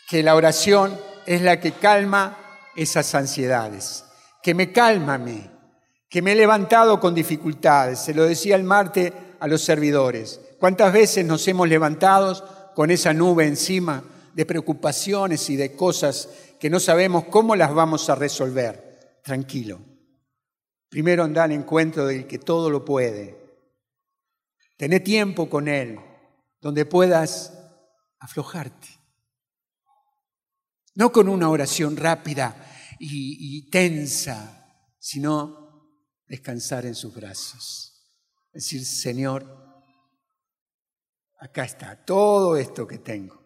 que 0.09 0.23
la 0.23 0.35
oración 0.35 0.97
es 1.25 1.41
la 1.41 1.59
que 1.59 1.71
calma 1.73 2.37
esas 2.75 3.13
ansiedades 3.15 4.05
que 4.41 4.53
me 4.53 4.71
calma 4.71 5.15
a 5.15 5.19
mí, 5.19 5.49
que 6.09 6.21
me 6.21 6.33
he 6.33 6.35
levantado 6.35 6.99
con 6.99 7.13
dificultades. 7.13 7.99
Se 7.99 8.13
lo 8.13 8.23
decía 8.23 8.55
el 8.55 8.63
martes 8.63 9.13
a 9.39 9.47
los 9.47 9.61
servidores. 9.61 10.39
¿Cuántas 10.59 10.91
veces 10.91 11.25
nos 11.25 11.47
hemos 11.47 11.69
levantado 11.69 12.71
con 12.75 12.91
esa 12.91 13.13
nube 13.13 13.45
encima 13.45 14.03
de 14.33 14.45
preocupaciones 14.45 15.49
y 15.49 15.55
de 15.55 15.75
cosas 15.75 16.29
que 16.59 16.69
no 16.69 16.79
sabemos 16.79 17.25
cómo 17.25 17.55
las 17.55 17.73
vamos 17.73 18.09
a 18.09 18.15
resolver? 18.15 19.19
Tranquilo. 19.23 19.79
Primero 20.89 21.23
anda 21.23 21.43
al 21.43 21.51
encuentro 21.53 22.05
del 22.05 22.27
que 22.27 22.39
todo 22.39 22.69
lo 22.69 22.83
puede. 22.83 23.39
Tené 24.77 24.99
tiempo 24.99 25.49
con 25.49 25.67
Él, 25.67 25.99
donde 26.59 26.85
puedas 26.85 27.60
aflojarte. 28.21 28.87
No 30.95 31.11
con 31.11 31.27
una 31.29 31.49
oración 31.49 31.97
rápida, 31.97 32.71
y, 33.03 33.69
tensa, 33.69 34.93
sino 34.99 36.19
descansar 36.27 36.85
en 36.85 36.95
sus 36.95 37.13
brazos. 37.13 37.93
Decir, 38.53 38.85
Señor, 38.85 39.45
acá 41.39 41.65
está, 41.65 42.05
todo 42.05 42.55
esto 42.55 42.85
que 42.85 42.99
tengo 42.99 43.41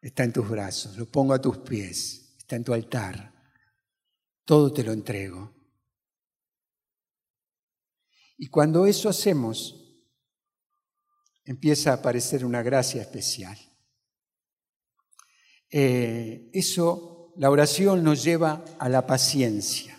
está 0.00 0.24
en 0.24 0.32
tus 0.32 0.48
brazos, 0.48 0.96
lo 0.96 1.10
pongo 1.10 1.34
a 1.34 1.40
tus 1.40 1.58
pies, 1.58 2.34
está 2.38 2.56
en 2.56 2.64
tu 2.64 2.72
altar, 2.72 3.32
todo 4.44 4.72
te 4.72 4.82
lo 4.82 4.92
entrego. 4.92 5.54
Y 8.38 8.48
cuando 8.48 8.86
eso 8.86 9.08
hacemos, 9.08 9.76
empieza 11.44 11.90
a 11.90 11.94
aparecer 11.94 12.44
una 12.44 12.62
gracia 12.62 13.02
especial. 13.02 13.56
Eh, 15.74 16.50
eso 16.52 17.32
la 17.36 17.50
oración 17.50 18.04
nos 18.04 18.22
lleva 18.22 18.62
a 18.78 18.90
la 18.90 19.06
paciencia 19.06 19.98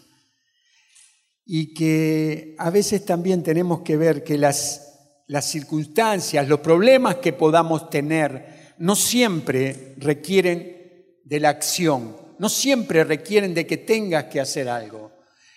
y 1.46 1.74
que 1.74 2.56
a 2.60 2.70
veces 2.70 3.04
también 3.06 3.42
tenemos 3.42 3.82
que 3.82 3.98
ver 3.98 4.24
que 4.24 4.38
las, 4.38 5.24
las 5.26 5.50
circunstancias, 5.50 6.48
los 6.48 6.60
problemas 6.60 7.16
que 7.16 7.34
podamos 7.34 7.90
tener, 7.90 8.76
no 8.78 8.96
siempre 8.96 9.96
requieren 9.98 11.18
de 11.24 11.40
la 11.40 11.50
acción, 11.50 12.18
no 12.38 12.50
siempre 12.50 13.04
requieren 13.04 13.56
de 13.56 13.66
que 13.66 13.78
tengas 13.78 14.26
que 14.26 14.40
hacer 14.40 14.70
algo. 14.70 15.12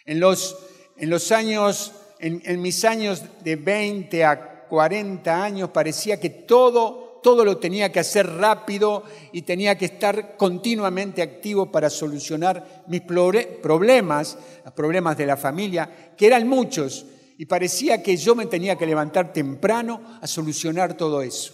En 0.07 0.19
los, 0.19 0.57
en 0.97 1.11
los 1.11 1.31
años, 1.31 1.93
en, 2.21 2.41
en 2.47 2.63
mis 2.63 2.87
años 2.87 3.23
de 3.45 3.57
20 3.57 4.25
a 4.25 4.67
40 4.67 5.45
años 5.45 5.71
parecía 5.71 6.19
que 6.19 6.31
todo 6.31 7.06
todo 7.27 7.45
lo 7.45 7.59
tenía 7.59 7.91
que 7.91 7.99
hacer 7.99 8.25
rápido 8.25 9.03
y 9.33 9.43
tenía 9.43 9.77
que 9.77 9.87
estar 9.87 10.37
continuamente 10.37 11.23
activo 11.23 11.73
para 11.73 11.91
solucionar 11.91 12.85
mis 12.87 13.01
problemas, 13.01 14.39
los 14.65 14.73
problemas 14.75 15.19
de 15.19 15.27
la 15.27 15.37
familia, 15.37 16.15
que 16.17 16.29
eran 16.29 16.47
muchos, 16.47 17.05
y 17.37 17.47
parecía 17.47 18.01
que 18.01 18.17
yo 18.17 18.37
me 18.37 18.47
tenía 18.47 18.79
que 18.79 18.87
levantar 18.87 19.33
temprano 19.33 20.21
a 20.23 20.27
solucionar 20.29 20.97
todo 20.97 21.21
eso. 21.21 21.53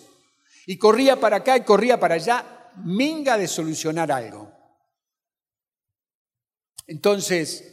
Y 0.67 0.77
corría 0.77 1.19
para 1.19 1.39
acá 1.39 1.57
y 1.57 1.63
corría 1.63 1.99
para 1.99 2.17
allá, 2.17 2.71
minga 2.85 3.39
de 3.39 3.49
solucionar 3.49 4.13
algo. 4.13 4.53
Entonces, 6.87 7.65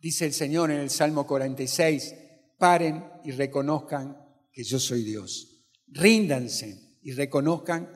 dice 0.00 0.24
el 0.24 0.32
Señor 0.32 0.72
en 0.72 0.80
el 0.80 0.90
Salmo 0.90 1.28
46, 1.28 2.12
paren 2.58 3.08
y 3.22 3.30
reconozcan 3.30 4.20
que 4.50 4.64
yo 4.64 4.80
soy 4.80 5.04
Dios. 5.04 5.54
Ríndanse 5.90 6.98
y 7.02 7.12
reconozcan, 7.12 7.90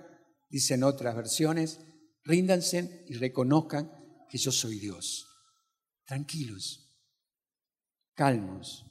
dicen 0.48 0.82
otras 0.82 1.14
versiones, 1.14 1.80
ríndanse 2.24 3.04
y 3.08 3.14
reconozcan 3.14 3.90
que 4.28 4.38
yo 4.38 4.50
soy 4.52 4.78
Dios. 4.78 5.26
Tranquilos, 6.04 6.90
calmos. 8.14 8.86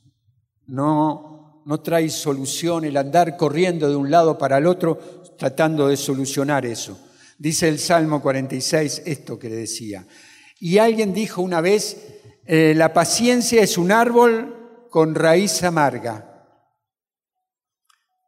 No, 0.68 1.64
no 1.66 1.82
trae 1.82 2.10
solución 2.10 2.86
el 2.86 2.98
andar 2.98 3.38
corriendo 3.38 3.90
de 3.90 3.96
un 3.96 4.10
lado 4.10 4.38
para 4.38 4.58
el 4.58 4.68
otro 4.68 5.22
tratando 5.38 5.88
de 5.88 5.98
solucionar 5.98 6.66
eso. 6.66 7.00
Dice 7.38 7.68
el 7.68 7.80
Salmo 7.80 8.22
46 8.22 9.04
esto 9.06 9.40
que 9.40 9.50
le 9.50 9.56
decía. 9.56 10.06
Y 10.60 10.78
alguien 10.78 11.14
dijo 11.14 11.42
una 11.42 11.60
vez, 11.60 11.98
eh, 12.46 12.74
la 12.76 12.94
paciencia 12.94 13.64
es 13.64 13.78
un 13.80 13.92
árbol 13.92 14.88
con 14.92 15.16
raíz 15.16 15.64
amarga, 15.64 16.31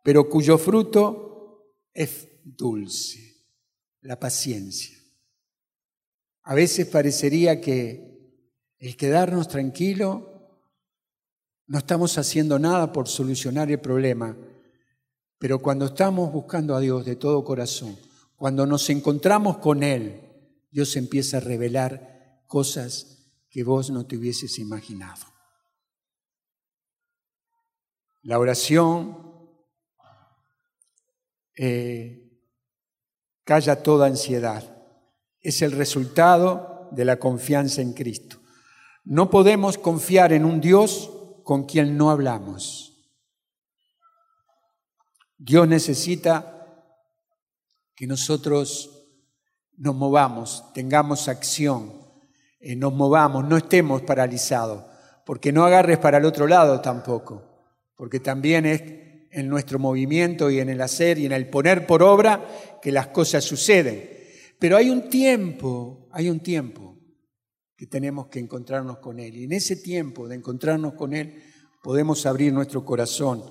pero 0.04 0.30
cuyo 0.30 0.58
fruto 0.58 1.78
es 1.94 2.28
dulce, 2.44 3.48
la 4.02 4.20
paciencia. 4.20 5.00
A 6.44 6.54
veces 6.54 6.88
parecería 6.88 7.62
que 7.62 8.14
el 8.78 8.98
quedarnos 8.98 9.48
tranquilo 9.48 10.60
no 11.68 11.78
estamos 11.78 12.18
haciendo 12.18 12.60
nada 12.60 12.92
por 12.92 13.08
solucionar 13.08 13.72
el 13.72 13.80
problema, 13.80 14.38
pero 15.40 15.60
cuando 15.60 15.86
estamos 15.86 16.32
buscando 16.34 16.76
a 16.76 16.82
Dios 16.82 17.06
de 17.06 17.16
todo 17.16 17.46
corazón, 17.46 17.98
cuando 18.36 18.66
nos 18.66 18.90
encontramos 18.90 19.60
con 19.60 19.84
Él, 19.84 20.20
Dios 20.70 20.98
empieza 20.98 21.38
a 21.38 21.40
revelar 21.40 22.44
cosas 22.48 23.14
que 23.50 23.64
vos 23.64 23.90
no 23.90 24.06
te 24.06 24.18
hubieses 24.18 24.60
imaginado. 24.60 25.26
La 28.24 28.40
oración 28.40 29.23
eh, 31.56 32.40
calla 33.44 33.82
toda 33.84 34.08
ansiedad. 34.08 34.64
Es 35.40 35.62
el 35.62 35.72
resultado 35.72 36.90
de 36.92 37.06
la 37.06 37.18
confianza 37.18 37.82
en 37.82 37.94
Cristo. 37.94 38.38
No 39.04 39.30
podemos 39.30 39.78
confiar 39.78 40.32
en 40.32 40.46
un 40.46 40.62
Dios 40.62 41.12
con 41.44 41.66
quien 41.66 41.98
no 41.98 42.10
hablamos. 42.10 42.94
Dios 45.38 45.68
necesita 45.68 46.54
que 47.96 48.08
nosotros 48.08 48.90
nos 49.76 49.96
movamos, 49.96 50.72
tengamos 50.74 51.28
acción, 51.28 52.02
eh, 52.60 52.76
nos 52.76 52.94
movamos, 52.94 53.46
no 53.46 53.58
estemos 53.58 54.04
paralizados, 54.04 54.86
porque 55.26 55.52
no 55.52 55.66
agarres 55.66 55.98
para 55.98 56.18
el 56.20 56.26
otro 56.26 56.48
lado 56.48 56.80
tampoco, 56.80 57.66
porque 57.96 58.20
también 58.20 58.66
es 58.66 59.03
en 59.34 59.48
nuestro 59.48 59.80
movimiento 59.80 60.50
y 60.50 60.60
en 60.60 60.70
el 60.70 60.82
hacer 60.82 61.18
y 61.18 61.26
en 61.26 61.32
el 61.32 61.50
poner 61.50 61.86
por 61.88 62.04
obra 62.04 62.80
que 62.82 62.92
las 62.92 63.08
cosas 63.08 63.44
suceden. 63.44 64.10
Pero 64.60 64.78
hay 64.78 64.90
un 64.90 65.10
tiempo, 65.10 66.08
hay 66.12 66.30
un 66.30 66.40
tiempo 66.40 66.98
que 67.76 67.88
tenemos 67.88 68.28
que 68.28 68.40
encontrarnos 68.40 69.00
con 69.00 69.20
Él. 69.20 69.36
Y 69.36 69.44
en 69.46 69.54
ese 69.54 69.76
tiempo 69.76 70.28
de 70.28 70.36
encontrarnos 70.36 70.94
con 70.94 71.14
Él 71.14 71.42
podemos 71.82 72.26
abrir 72.26 72.54
nuestro 72.54 72.86
corazón 72.86 73.44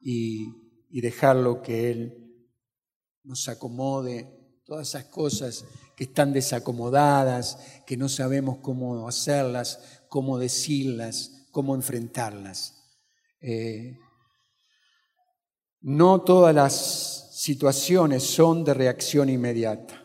y, 0.00 0.46
y 0.90 1.00
dejarlo 1.00 1.60
que 1.60 1.90
Él 1.90 2.28
nos 3.24 3.48
acomode, 3.48 4.38
todas 4.64 4.88
esas 4.88 5.04
cosas 5.06 5.64
que 5.96 6.04
están 6.04 6.32
desacomodadas, 6.32 7.58
que 7.86 7.96
no 7.96 8.08
sabemos 8.08 8.58
cómo 8.58 9.08
hacerlas, 9.08 10.02
cómo 10.08 10.38
decirlas, 10.38 11.48
cómo 11.50 11.74
enfrentarlas. 11.74 12.74
Eh, 13.40 13.98
no 15.80 16.22
todas 16.22 16.54
las 16.54 17.28
situaciones 17.38 18.24
son 18.24 18.64
de 18.64 18.74
reacción 18.74 19.28
inmediata. 19.28 20.04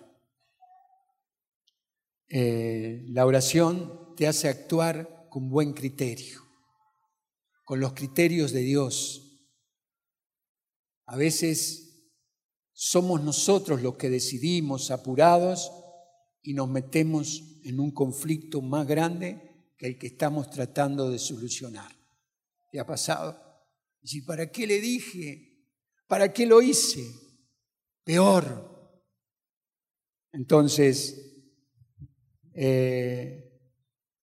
Eh, 2.28 3.06
la 3.10 3.26
oración 3.26 4.16
te 4.16 4.28
hace 4.28 4.50
actuar 4.50 5.28
con 5.30 5.50
buen 5.50 5.74
criterio, 5.74 6.42
con 7.64 7.80
los 7.80 7.94
criterios 7.94 8.52
de 8.52 8.62
Dios. 8.62 9.40
A 11.06 11.18
veces 11.18 12.12
somos 12.72 13.22
nosotros 13.24 13.82
los 13.82 13.98
que 13.98 14.10
decidimos 14.10 14.92
apurados 14.92 15.72
y 16.42 16.54
nos 16.54 16.70
metemos 16.70 17.60
en 17.64 17.80
un 17.80 17.92
conflicto 17.92 18.62
más 18.62 18.88
grande 18.88 19.72
que 19.78 19.88
el 19.88 19.98
que 19.98 20.08
estamos 20.08 20.50
tratando 20.50 21.10
de 21.10 21.20
solucionar. 21.20 21.92
¿Te 22.72 22.80
ha 22.80 22.86
pasado? 22.86 23.40
Y 24.02 24.22
¿para 24.22 24.52
qué 24.52 24.68
le 24.68 24.82
dije? 24.82 25.53
¿Para 26.14 26.32
qué 26.32 26.46
lo 26.46 26.62
hice? 26.62 27.04
Peor. 28.04 29.02
Entonces, 30.32 31.42
eh, 32.54 33.52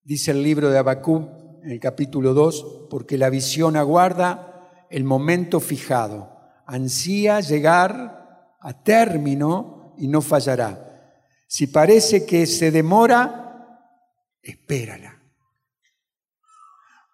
dice 0.00 0.30
el 0.30 0.40
libro 0.40 0.70
de 0.70 0.78
Abacú 0.78 1.58
en 1.64 1.72
el 1.72 1.80
capítulo 1.80 2.32
2, 2.32 2.86
porque 2.88 3.18
la 3.18 3.28
visión 3.28 3.76
aguarda 3.76 4.86
el 4.88 5.02
momento 5.02 5.58
fijado, 5.58 6.38
ansía 6.64 7.40
llegar 7.40 8.56
a 8.60 8.82
término 8.84 9.96
y 9.98 10.06
no 10.06 10.22
fallará. 10.22 11.26
Si 11.48 11.66
parece 11.66 12.24
que 12.24 12.46
se 12.46 12.70
demora, 12.70 13.98
espérala, 14.40 15.20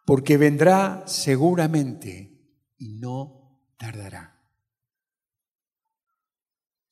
porque 0.04 0.36
vendrá 0.36 1.02
seguramente 1.06 2.60
y 2.76 2.92
no 2.98 3.72
tardará. 3.78 4.35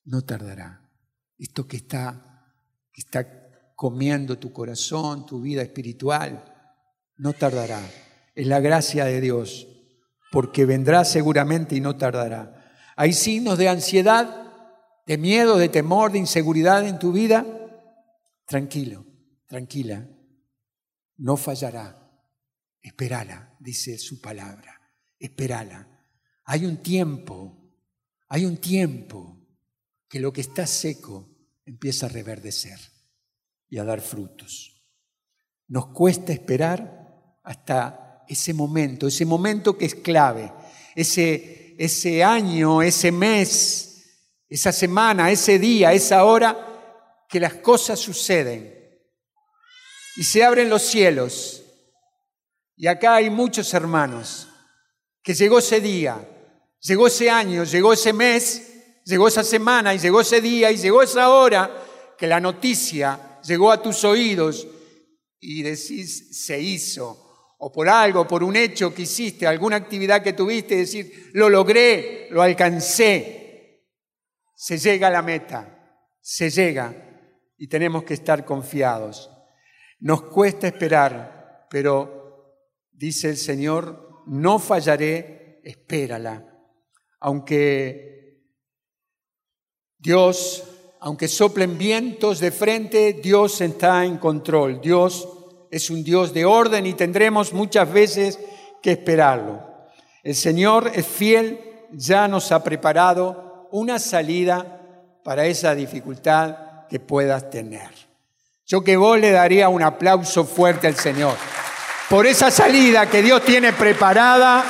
No 0.04 0.22
tardará. 0.22 0.88
Esto 1.38 1.66
que 1.66 1.78
está, 1.78 2.52
que 2.92 3.00
está 3.00 3.44
comiendo 3.74 4.38
tu 4.38 4.52
corazón, 4.52 5.26
tu 5.26 5.40
vida 5.40 5.62
espiritual, 5.62 6.44
no 7.16 7.32
tardará. 7.32 7.80
Es 8.34 8.46
la 8.46 8.60
gracia 8.60 9.04
de 9.04 9.20
Dios, 9.20 9.66
porque 10.30 10.64
vendrá 10.64 11.04
seguramente 11.04 11.76
y 11.76 11.80
no 11.80 11.96
tardará. 11.96 12.72
Hay 12.96 13.12
signos 13.12 13.58
de 13.58 13.68
ansiedad, 13.68 14.44
de 15.06 15.18
miedo, 15.18 15.58
de 15.58 15.68
temor, 15.68 16.12
de 16.12 16.18
inseguridad 16.18 16.86
en 16.86 16.98
tu 16.98 17.12
vida, 17.12 17.44
tranquilo, 18.46 19.04
tranquila, 19.46 20.08
no 21.16 21.36
fallará. 21.36 22.00
Esperala, 22.80 23.56
dice 23.60 23.98
su 23.98 24.20
palabra, 24.20 24.80
esperala. 25.18 25.88
Hay 26.44 26.66
un 26.66 26.78
tiempo, 26.78 27.72
hay 28.28 28.44
un 28.44 28.58
tiempo 28.58 29.43
que 30.14 30.20
lo 30.20 30.33
que 30.33 30.42
está 30.42 30.64
seco 30.64 31.29
empieza 31.66 32.07
a 32.07 32.09
reverdecer 32.09 32.79
y 33.68 33.79
a 33.79 33.85
dar 33.85 34.00
frutos. 34.00 34.81
Nos 35.66 35.87
cuesta 35.88 36.33
esperar 36.33 37.40
hasta 37.42 38.22
ese 38.29 38.55
momento, 38.55 39.09
ese 39.09 39.27
momento 39.27 39.77
que 39.77 39.87
es 39.87 39.96
clave, 39.96 40.53
ese, 40.94 41.74
ese 41.81 42.22
año, 42.22 42.81
ese 42.81 43.11
mes, 43.11 44.05
esa 44.48 44.70
semana, 44.70 45.33
ese 45.33 45.59
día, 45.59 45.92
esa 45.92 46.22
hora, 46.22 47.24
que 47.29 47.40
las 47.40 47.55
cosas 47.55 47.98
suceden 47.98 48.72
y 50.16 50.22
se 50.22 50.44
abren 50.44 50.70
los 50.70 50.83
cielos. 50.83 51.64
Y 52.77 52.87
acá 52.87 53.16
hay 53.16 53.31
muchos 53.31 53.74
hermanos 53.74 54.46
que 55.24 55.35
llegó 55.35 55.59
ese 55.59 55.81
día, 55.81 56.24
llegó 56.79 57.09
ese 57.09 57.29
año, 57.29 57.64
llegó 57.64 57.92
ese 57.92 58.12
mes, 58.12 58.70
llegó 59.04 59.28
esa 59.28 59.44
semana 59.44 59.94
y 59.94 59.98
llegó 59.98 60.20
ese 60.20 60.40
día 60.40 60.70
y 60.70 60.76
llegó 60.76 61.02
esa 61.02 61.30
hora 61.30 61.70
que 62.18 62.26
la 62.26 62.40
noticia 62.40 63.40
llegó 63.42 63.70
a 63.70 63.82
tus 63.82 64.04
oídos 64.04 64.66
y 65.40 65.62
decís, 65.62 66.44
se 66.44 66.60
hizo. 66.60 67.20
O 67.58 67.72
por 67.72 67.88
algo, 67.88 68.26
por 68.26 68.42
un 68.42 68.56
hecho 68.56 68.92
que 68.92 69.02
hiciste, 69.02 69.46
alguna 69.46 69.76
actividad 69.76 70.22
que 70.22 70.32
tuviste, 70.32 70.76
decir, 70.76 71.30
lo 71.32 71.48
logré, 71.48 72.28
lo 72.30 72.42
alcancé 72.42 73.42
se 74.64 74.78
llega 74.78 75.08
a 75.08 75.10
la 75.10 75.20
meta, 75.20 76.00
se 76.22 76.48
llega 76.48 76.94
y 77.58 77.68
tenemos 77.68 78.04
que 78.04 78.14
estar 78.14 78.46
confiados. 78.46 79.30
Nos 80.00 80.22
cuesta 80.22 80.66
esperar, 80.66 81.66
pero 81.68 82.56
dice 82.90 83.28
el 83.28 83.36
Señor, 83.36 84.22
no 84.26 84.58
fallaré, 84.58 85.60
espérala. 85.64 86.46
Aunque 87.20 88.23
Dios, 90.04 90.62
aunque 91.00 91.28
soplen 91.28 91.78
vientos 91.78 92.38
de 92.38 92.50
frente, 92.50 93.14
Dios 93.14 93.62
está 93.62 94.04
en 94.04 94.18
control. 94.18 94.78
Dios 94.82 95.26
es 95.70 95.88
un 95.88 96.04
Dios 96.04 96.34
de 96.34 96.44
orden 96.44 96.84
y 96.84 96.92
tendremos 96.92 97.54
muchas 97.54 97.90
veces 97.90 98.38
que 98.82 98.92
esperarlo. 98.92 99.62
El 100.22 100.34
Señor 100.34 100.92
es 100.94 101.06
fiel, 101.06 101.58
ya 101.90 102.28
nos 102.28 102.52
ha 102.52 102.62
preparado 102.62 103.66
una 103.72 103.98
salida 103.98 104.82
para 105.24 105.46
esa 105.46 105.74
dificultad 105.74 106.86
que 106.90 107.00
puedas 107.00 107.48
tener. 107.48 107.88
Yo 108.66 108.84
que 108.84 108.98
vos 108.98 109.18
le 109.18 109.30
daría 109.30 109.70
un 109.70 109.82
aplauso 109.82 110.44
fuerte 110.44 110.86
al 110.86 110.96
Señor 110.96 111.34
por 112.10 112.26
esa 112.26 112.50
salida 112.50 113.08
que 113.08 113.22
Dios 113.22 113.42
tiene 113.42 113.72
preparada 113.72 114.62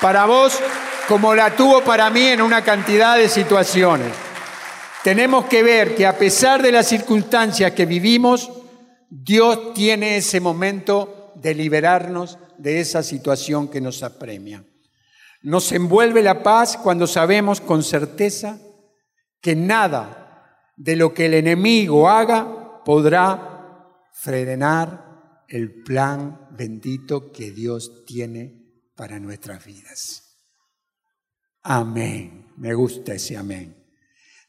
para 0.00 0.26
vos 0.26 0.58
como 1.06 1.32
la 1.32 1.54
tuvo 1.54 1.80
para 1.82 2.10
mí 2.10 2.26
en 2.26 2.42
una 2.42 2.64
cantidad 2.64 3.16
de 3.16 3.28
situaciones. 3.28 4.29
Tenemos 5.02 5.46
que 5.46 5.62
ver 5.62 5.94
que 5.94 6.06
a 6.06 6.18
pesar 6.18 6.62
de 6.62 6.72
las 6.72 6.86
circunstancias 6.86 7.72
que 7.72 7.86
vivimos, 7.86 8.50
Dios 9.08 9.72
tiene 9.72 10.18
ese 10.18 10.40
momento 10.40 11.32
de 11.36 11.54
liberarnos 11.54 12.38
de 12.58 12.80
esa 12.80 13.02
situación 13.02 13.68
que 13.68 13.80
nos 13.80 14.02
apremia. 14.02 14.62
Nos 15.42 15.72
envuelve 15.72 16.22
la 16.22 16.42
paz 16.42 16.76
cuando 16.76 17.06
sabemos 17.06 17.62
con 17.62 17.82
certeza 17.82 18.60
que 19.40 19.56
nada 19.56 20.70
de 20.76 20.96
lo 20.96 21.14
que 21.14 21.26
el 21.26 21.34
enemigo 21.34 22.10
haga 22.10 22.82
podrá 22.84 23.88
frenar 24.12 25.44
el 25.48 25.82
plan 25.82 26.46
bendito 26.50 27.32
que 27.32 27.52
Dios 27.52 28.04
tiene 28.04 28.84
para 28.94 29.18
nuestras 29.18 29.64
vidas. 29.64 30.36
Amén. 31.62 32.52
Me 32.58 32.74
gusta 32.74 33.14
ese 33.14 33.38
amén. 33.38 33.79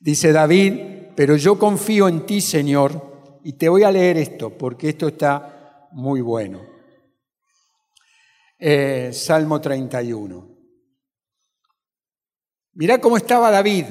Dice 0.01 0.31
David, 0.31 0.73
pero 1.15 1.35
yo 1.35 1.59
confío 1.59 2.07
en 2.07 2.25
ti, 2.25 2.41
Señor, 2.41 3.39
y 3.43 3.53
te 3.53 3.69
voy 3.69 3.83
a 3.83 3.91
leer 3.91 4.17
esto, 4.17 4.49
porque 4.49 4.89
esto 4.89 5.09
está 5.09 5.89
muy 5.91 6.21
bueno. 6.21 6.59
Eh, 8.57 9.11
Salmo 9.13 9.61
31. 9.61 10.49
Mirá 12.73 12.99
cómo 12.99 13.15
estaba 13.15 13.51
David. 13.51 13.85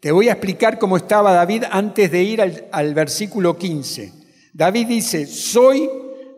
Te 0.00 0.10
voy 0.10 0.30
a 0.30 0.32
explicar 0.32 0.78
cómo 0.78 0.96
estaba 0.96 1.34
David 1.34 1.64
antes 1.70 2.10
de 2.10 2.22
ir 2.22 2.40
al, 2.40 2.68
al 2.72 2.94
versículo 2.94 3.58
15. 3.58 4.10
David 4.54 4.86
dice, 4.86 5.26
soy 5.26 5.90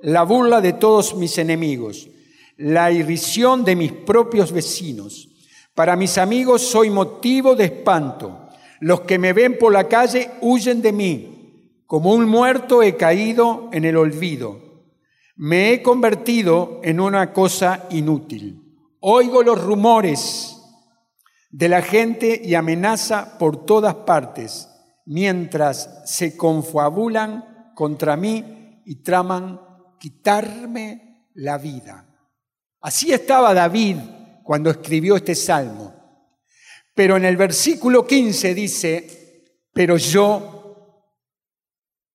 la 0.03 0.25
burla 0.25 0.61
de 0.61 0.73
todos 0.73 1.15
mis 1.15 1.39
enemigos, 1.39 2.09
la 2.57 2.91
irrisión 2.91 3.65
de 3.65 3.77
mis 3.77 3.93
propios 3.93 4.51
vecinos. 4.51 5.29
Para 5.73 5.95
mis 5.95 6.19
amigos 6.19 6.63
soy 6.63 6.91
motivo 6.91 7.55
de 7.55 7.67
espanto. 7.67 8.44
Los 8.81 9.03
que 9.03 9.19
me 9.19 9.33
ven 9.33 9.59
por 9.59 9.73
la 9.73 9.89
calle 9.89 10.31
huyen 10.41 10.83
de 10.83 10.93
mí. 10.93 11.83
Como 11.87 12.13
un 12.13 12.27
muerto 12.29 12.83
he 12.83 12.97
caído 12.97 13.69
en 13.73 13.85
el 13.85 13.97
olvido. 13.97 14.61
Me 15.37 15.73
he 15.73 15.83
convertido 15.83 16.81
en 16.83 17.01
una 17.01 17.33
cosa 17.33 17.87
inútil. 17.91 18.61
Oigo 19.01 19.43
los 19.43 19.63
rumores 19.63 20.57
de 21.51 21.69
la 21.69 21.83
gente 21.83 22.41
y 22.43 22.55
amenaza 22.55 23.39
por 23.39 23.65
todas 23.65 23.95
partes, 23.95 24.69
mientras 25.07 26.03
se 26.05 26.37
confabulan 26.37 27.73
contra 27.75 28.17
mí 28.17 28.83
y 28.85 29.03
traman 29.03 29.61
quitarme 30.01 31.29
la 31.35 31.59
vida. 31.59 32.07
Así 32.81 33.13
estaba 33.13 33.55
David 33.55 33.97
cuando 34.43 34.71
escribió 34.71 35.17
este 35.17 35.35
salmo. 35.35 35.93
Pero 36.95 37.17
en 37.17 37.25
el 37.25 37.37
versículo 37.37 38.07
15 38.07 38.55
dice, 38.55 39.65
pero 39.73 39.97
yo 39.97 40.55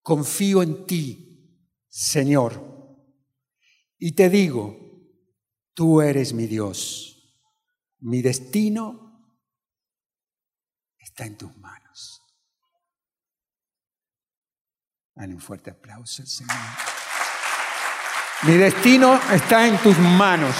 confío 0.01 0.63
en 0.63 0.85
ti, 0.85 1.67
Señor, 1.87 2.69
y 3.97 4.13
te 4.13 4.29
digo, 4.29 4.77
tú 5.73 6.01
eres 6.01 6.33
mi 6.33 6.47
Dios, 6.47 7.37
mi 7.99 8.21
destino 8.21 9.35
está 10.97 11.25
en 11.25 11.37
tus 11.37 11.55
manos. 11.57 12.21
Dale 15.13 15.33
un 15.33 15.41
fuerte 15.41 15.71
aplauso 15.71 16.21
al 16.21 16.27
Señor. 16.29 16.55
Mi 18.43 18.53
destino 18.53 19.19
está 19.33 19.67
en 19.67 19.77
tus 19.79 19.97
manos. 19.97 20.55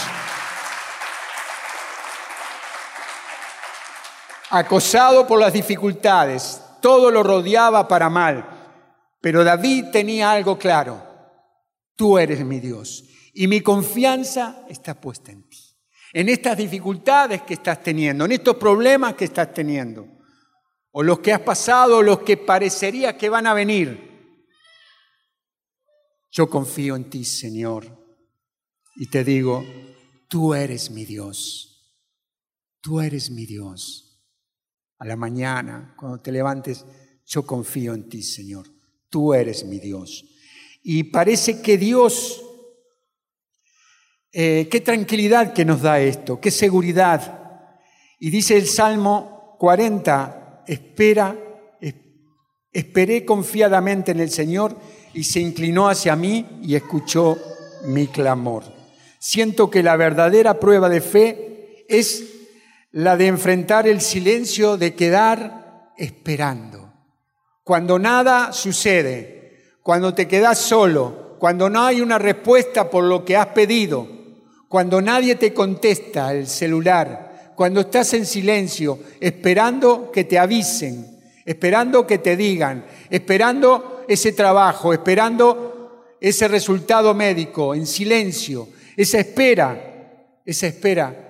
Acosado 4.50 5.28
por 5.28 5.40
las 5.40 5.54
dificultades, 5.54 6.62
todo 6.82 7.12
lo 7.12 7.24
rodeaba 7.24 7.88
para 7.88 8.10
mal. 8.10 8.58
Pero 9.22 9.44
David 9.44 9.86
tenía 9.92 10.32
algo 10.32 10.58
claro, 10.58 11.04
tú 11.96 12.18
eres 12.18 12.44
mi 12.44 12.60
Dios 12.60 13.04
y 13.34 13.48
mi 13.48 13.62
confianza 13.62 14.66
está 14.70 15.00
puesta 15.00 15.32
en 15.32 15.48
ti. 15.48 15.58
En 16.14 16.30
estas 16.30 16.58
dificultades 16.58 17.44
que 17.44 17.54
estás 17.54 17.84
teniendo, 17.84 18.26
en 18.26 18.32
estos 18.32 18.56
problemas 18.56 19.14
que 19.14 19.26
estás 19.26 19.54
teniendo, 19.54 20.08
o 20.92 21.04
los 21.04 21.20
que 21.20 21.32
has 21.34 21.42
pasado, 21.42 21.98
o 21.98 22.02
los 22.02 22.22
que 22.22 22.36
parecería 22.36 23.16
que 23.16 23.30
van 23.30 23.46
a 23.46 23.54
venir. 23.54 24.10
Yo 26.32 26.50
confío 26.50 26.96
en 26.96 27.12
ti, 27.12 27.26
Señor, 27.26 27.86
y 28.96 29.08
te 29.08 29.24
digo, 29.24 29.64
tú 30.28 30.56
eres 30.56 30.90
mi 30.90 31.06
Dios, 31.06 31.96
tú 32.82 33.02
eres 33.02 33.30
mi 33.30 33.46
Dios 33.46 34.09
a 35.00 35.06
la 35.06 35.16
mañana, 35.16 35.96
cuando 35.98 36.20
te 36.20 36.32
levantes, 36.32 36.86
yo 37.26 37.46
confío 37.46 37.94
en 37.94 38.10
ti, 38.10 38.22
Señor. 38.22 38.68
Tú 39.10 39.34
eres 39.34 39.66
mi 39.66 39.80
Dios. 39.80 40.26
Y 40.84 41.04
parece 41.06 41.62
que 41.62 41.78
Dios, 41.78 42.44
eh, 44.32 44.68
qué 44.70 44.82
tranquilidad 44.82 45.54
que 45.54 45.66
nos 45.66 45.82
da 45.82 46.00
esto, 46.02 46.40
qué 46.40 46.52
seguridad. 46.52 47.68
Y 48.20 48.30
dice 48.30 48.58
el 48.58 48.68
Salmo 48.68 49.56
40, 49.58 50.66
espera, 50.68 51.36
esperé 52.72 53.26
confiadamente 53.26 54.12
en 54.12 54.20
el 54.20 54.30
Señor 54.30 54.78
y 55.14 55.24
se 55.24 55.40
inclinó 55.40 55.88
hacia 55.88 56.16
mí 56.16 56.46
y 56.62 56.76
escuchó 56.76 57.38
mi 57.86 58.08
clamor. 58.08 58.64
Siento 59.20 59.70
que 59.70 59.82
la 59.82 59.96
verdadera 59.96 60.60
prueba 60.60 60.90
de 60.90 61.02
fe 61.02 61.86
es 61.88 62.39
la 62.92 63.18
de 63.18 63.28
enfrentar 63.28 63.88
el 63.88 64.02
silencio, 64.02 64.78
de 64.78 64.96
quedar 64.96 65.92
esperando. 65.98 66.92
Cuando 67.64 68.00
nada 68.00 68.52
sucede, 68.52 69.78
cuando 69.84 70.14
te 70.14 70.28
quedas 70.28 70.58
solo, 70.58 71.36
cuando 71.40 71.70
no 71.70 71.84
hay 71.84 72.02
una 72.02 72.18
respuesta 72.18 72.90
por 72.90 73.04
lo 73.04 73.24
que 73.24 73.38
has 73.38 73.48
pedido, 73.48 74.08
cuando 74.68 75.02
nadie 75.02 75.36
te 75.36 75.54
contesta 75.54 76.34
el 76.34 76.48
celular, 76.48 77.54
cuando 77.56 77.82
estás 77.82 78.14
en 78.14 78.26
silencio, 78.26 79.00
esperando 79.20 80.12
que 80.12 80.24
te 80.24 80.40
avisen, 80.40 81.20
esperando 81.46 82.08
que 82.08 82.18
te 82.18 82.36
digan, 82.36 82.86
esperando 83.10 84.04
ese 84.08 84.32
trabajo, 84.32 84.94
esperando 84.94 86.16
ese 86.20 86.48
resultado 86.48 87.14
médico, 87.14 87.76
en 87.76 87.86
silencio, 87.86 88.70
esa 88.96 89.20
espera, 89.20 90.42
esa 90.46 90.68
espera 90.68 91.29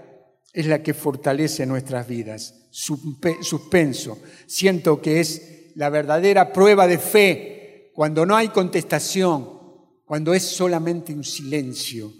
es 0.53 0.65
la 0.65 0.81
que 0.81 0.93
fortalece 0.93 1.65
nuestras 1.65 2.07
vidas. 2.07 2.67
Suspenso. 2.71 4.19
Siento 4.47 5.01
que 5.01 5.19
es 5.19 5.73
la 5.75 5.89
verdadera 5.89 6.51
prueba 6.51 6.87
de 6.87 6.97
fe 6.97 7.91
cuando 7.93 8.25
no 8.25 8.35
hay 8.35 8.49
contestación, 8.49 9.59
cuando 10.05 10.33
es 10.33 10.43
solamente 10.43 11.13
un 11.13 11.23
silencio. 11.23 12.11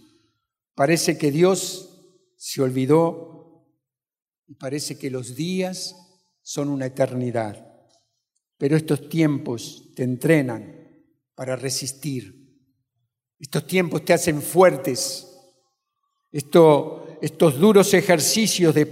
Parece 0.75 1.17
que 1.17 1.31
Dios 1.31 1.89
se 2.37 2.61
olvidó 2.61 3.65
y 4.47 4.55
parece 4.55 4.97
que 4.97 5.09
los 5.09 5.35
días 5.35 5.95
son 6.41 6.69
una 6.69 6.87
eternidad. 6.87 7.65
Pero 8.57 8.75
estos 8.75 9.09
tiempos 9.09 9.91
te 9.95 10.03
entrenan 10.03 11.03
para 11.35 11.55
resistir. 11.55 12.39
Estos 13.39 13.65
tiempos 13.65 14.03
te 14.03 14.13
hacen 14.13 14.41
fuertes. 14.41 15.27
Esto 16.31 16.98
estos 17.21 17.59
duros 17.59 17.93
ejercicios 17.93 18.73
de 18.73 18.89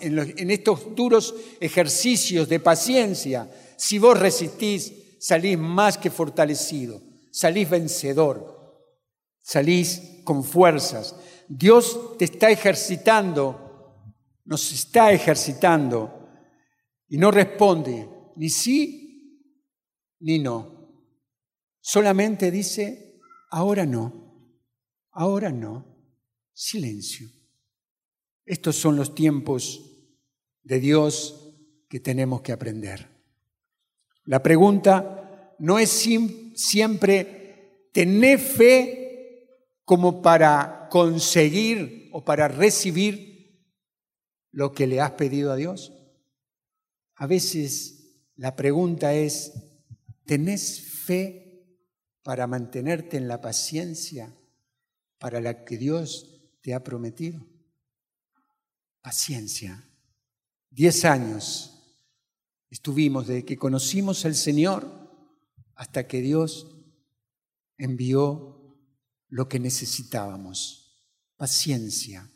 en 0.00 0.50
estos 0.50 0.94
duros 0.94 1.34
ejercicios 1.60 2.48
de 2.48 2.60
paciencia, 2.60 3.50
si 3.76 3.98
vos 3.98 4.18
resistís, 4.18 4.92
salís 5.18 5.58
más 5.58 5.98
que 5.98 6.10
fortalecido, 6.10 7.00
salís 7.30 7.68
vencedor, 7.68 8.86
salís 9.40 10.20
con 10.24 10.44
fuerzas. 10.44 11.16
Dios 11.48 12.16
te 12.18 12.26
está 12.26 12.50
ejercitando, 12.50 13.96
nos 14.44 14.72
está 14.72 15.12
ejercitando 15.12 16.28
y 17.08 17.18
no 17.18 17.30
responde 17.30 18.08
ni 18.36 18.48
sí 18.48 19.02
ni 20.20 20.38
no. 20.38 20.88
Solamente 21.80 22.50
dice, 22.50 23.20
ahora 23.50 23.84
no, 23.84 24.56
ahora 25.10 25.50
no, 25.50 25.84
silencio. 26.52 27.28
Estos 28.52 28.76
son 28.76 28.96
los 28.96 29.14
tiempos 29.14 29.80
de 30.62 30.78
Dios 30.78 31.54
que 31.88 32.00
tenemos 32.00 32.42
que 32.42 32.52
aprender. 32.52 33.08
La 34.26 34.42
pregunta 34.42 35.54
no 35.58 35.78
es 35.78 35.88
siempre 36.54 37.88
tener 37.94 38.38
fe 38.38 39.78
como 39.86 40.20
para 40.20 40.88
conseguir 40.90 42.10
o 42.12 42.26
para 42.26 42.46
recibir 42.46 43.70
lo 44.50 44.72
que 44.72 44.86
le 44.86 45.00
has 45.00 45.12
pedido 45.12 45.50
a 45.50 45.56
Dios. 45.56 45.90
A 47.14 47.26
veces 47.26 48.26
la 48.36 48.54
pregunta 48.54 49.14
es, 49.14 49.54
¿tenés 50.26 50.90
fe 51.06 51.80
para 52.22 52.46
mantenerte 52.46 53.16
en 53.16 53.28
la 53.28 53.40
paciencia 53.40 54.36
para 55.16 55.40
la 55.40 55.64
que 55.64 55.78
Dios 55.78 56.58
te 56.60 56.74
ha 56.74 56.84
prometido? 56.84 57.50
Paciencia. 59.02 59.84
Diez 60.70 61.04
años 61.04 61.98
estuvimos 62.70 63.26
desde 63.26 63.44
que 63.44 63.58
conocimos 63.58 64.24
al 64.24 64.34
Señor 64.34 64.88
hasta 65.74 66.06
que 66.06 66.22
Dios 66.22 66.68
envió 67.76 68.78
lo 69.28 69.48
que 69.48 69.58
necesitábamos. 69.58 70.78
Paciencia. 71.36 72.30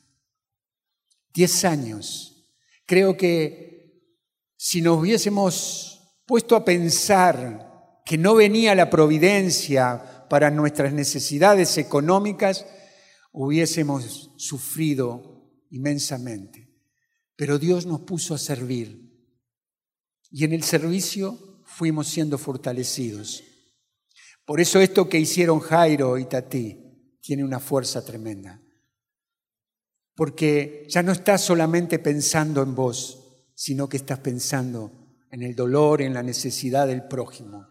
Diez 1.32 1.64
años. 1.64 2.50
Creo 2.84 3.16
que 3.16 3.76
si 4.56 4.82
nos 4.82 4.98
hubiésemos 4.98 6.20
puesto 6.26 6.56
a 6.56 6.64
pensar 6.64 8.02
que 8.04 8.18
no 8.18 8.34
venía 8.34 8.74
la 8.74 8.90
providencia 8.90 10.26
para 10.28 10.50
nuestras 10.50 10.92
necesidades 10.92 11.78
económicas, 11.78 12.66
hubiésemos 13.32 14.32
sufrido 14.36 15.35
inmensamente. 15.70 16.70
Pero 17.36 17.58
Dios 17.58 17.86
nos 17.86 18.00
puso 18.00 18.34
a 18.34 18.38
servir 18.38 19.06
y 20.30 20.44
en 20.44 20.52
el 20.52 20.62
servicio 20.62 21.62
fuimos 21.64 22.08
siendo 22.08 22.38
fortalecidos. 22.38 23.42
Por 24.44 24.60
eso 24.60 24.80
esto 24.80 25.08
que 25.08 25.18
hicieron 25.18 25.60
Jairo 25.60 26.18
y 26.18 26.26
Tati 26.26 27.18
tiene 27.20 27.44
una 27.44 27.60
fuerza 27.60 28.04
tremenda. 28.04 28.60
Porque 30.14 30.86
ya 30.88 31.02
no 31.02 31.12
estás 31.12 31.42
solamente 31.42 31.98
pensando 31.98 32.62
en 32.62 32.74
vos, 32.74 33.22
sino 33.54 33.88
que 33.88 33.98
estás 33.98 34.20
pensando 34.20 34.90
en 35.30 35.42
el 35.42 35.54
dolor, 35.54 36.00
en 36.00 36.14
la 36.14 36.22
necesidad 36.22 36.86
del 36.86 37.06
prójimo. 37.06 37.66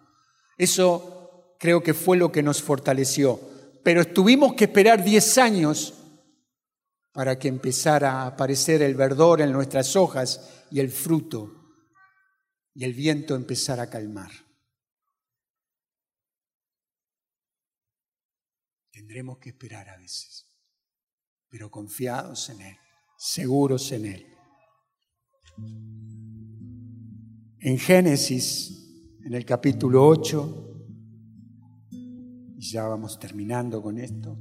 Eso 0.57 1.55
creo 1.59 1.81
que 1.81 1.93
fue 1.93 2.17
lo 2.17 2.31
que 2.31 2.43
nos 2.43 2.61
fortaleció. 2.61 3.39
Pero 3.83 4.05
tuvimos 4.05 4.53
que 4.53 4.65
esperar 4.65 5.03
10 5.03 5.37
años 5.37 5.93
para 7.15 7.39
que 7.39 7.47
empezara 7.47 8.11
a 8.11 8.27
aparecer 8.27 8.81
el 8.81 8.93
verdor 8.93 9.39
en 9.39 9.53
nuestras 9.53 9.95
hojas 9.95 10.65
y 10.69 10.81
el 10.81 10.91
fruto 10.91 11.49
y 12.73 12.83
el 12.83 12.93
viento 12.93 13.35
empezara 13.35 13.83
a 13.83 13.89
calmar. 13.89 14.31
Tendremos 18.91 19.37
que 19.37 19.51
esperar 19.51 19.87
a 19.87 19.97
veces, 19.97 20.45
pero 21.47 21.71
confiados 21.71 22.49
en 22.49 22.59
Él, 22.59 22.77
seguros 23.17 23.89
en 23.93 24.05
Él. 24.07 24.27
En 27.59 27.77
Génesis, 27.77 29.21
en 29.23 29.33
el 29.33 29.45
capítulo 29.45 30.05
8, 30.05 30.87
y 32.57 32.71
ya 32.71 32.83
vamos 32.89 33.17
terminando 33.17 33.81
con 33.81 33.99
esto, 33.99 34.37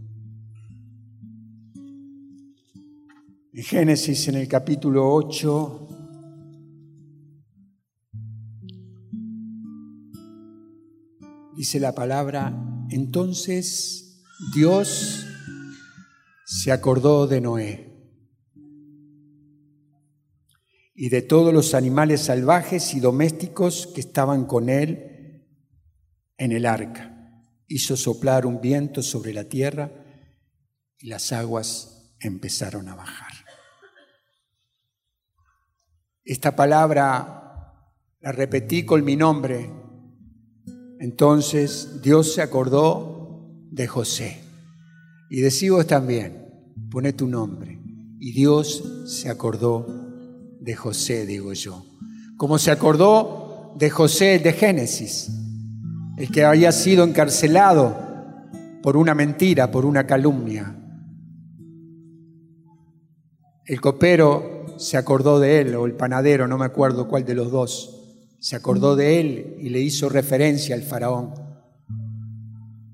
Génesis 3.62 4.26
en 4.26 4.34
el 4.34 4.48
capítulo 4.48 5.14
8, 5.14 5.88
dice 11.54 11.78
la 11.78 11.94
palabra, 11.94 12.52
entonces 12.90 14.24
Dios 14.56 15.24
se 16.44 16.72
acordó 16.72 17.28
de 17.28 17.40
Noé 17.40 17.94
y 20.92 21.08
de 21.08 21.22
todos 21.22 21.54
los 21.54 21.74
animales 21.74 22.22
salvajes 22.22 22.92
y 22.94 23.00
domésticos 23.00 23.86
que 23.94 24.00
estaban 24.00 24.46
con 24.46 24.68
él 24.68 25.46
en 26.38 26.50
el 26.50 26.66
arca. 26.66 27.40
Hizo 27.68 27.96
soplar 27.96 28.46
un 28.46 28.60
viento 28.60 29.00
sobre 29.00 29.32
la 29.32 29.44
tierra 29.44 29.92
y 30.98 31.06
las 31.06 31.30
aguas 31.32 32.16
empezaron 32.18 32.88
a 32.88 32.96
bajar. 32.96 33.33
Esta 36.24 36.56
palabra 36.56 37.34
la 38.20 38.32
repetí 38.32 38.86
con 38.86 39.04
mi 39.04 39.14
nombre. 39.14 39.70
Entonces 40.98 42.00
Dios 42.00 42.32
se 42.32 42.40
acordó 42.40 43.50
de 43.70 43.86
José. 43.86 44.40
Y 45.28 45.42
decimos 45.42 45.86
también, 45.86 46.48
pone 46.90 47.12
tu 47.12 47.26
nombre. 47.26 47.78
Y 48.18 48.32
Dios 48.32 49.04
se 49.06 49.28
acordó 49.28 49.86
de 50.60 50.74
José, 50.74 51.26
digo 51.26 51.52
yo. 51.52 51.84
Como 52.38 52.56
se 52.56 52.70
acordó 52.70 53.74
de 53.76 53.90
José 53.90 54.38
de 54.38 54.54
Génesis, 54.54 55.30
el 56.16 56.30
que 56.30 56.44
había 56.44 56.72
sido 56.72 57.04
encarcelado 57.04 57.94
por 58.82 58.96
una 58.96 59.14
mentira, 59.14 59.70
por 59.70 59.84
una 59.84 60.06
calumnia. 60.06 60.74
El 63.66 63.80
copero 63.82 64.53
se 64.78 64.96
acordó 64.96 65.40
de 65.40 65.60
él, 65.60 65.74
o 65.74 65.86
el 65.86 65.94
panadero, 65.94 66.46
no 66.48 66.58
me 66.58 66.64
acuerdo 66.64 67.08
cuál 67.08 67.24
de 67.24 67.34
los 67.34 67.50
dos, 67.50 68.02
se 68.40 68.56
acordó 68.56 68.96
de 68.96 69.20
él 69.20 69.56
y 69.60 69.70
le 69.70 69.80
hizo 69.80 70.08
referencia 70.08 70.74
al 70.74 70.82
faraón 70.82 71.44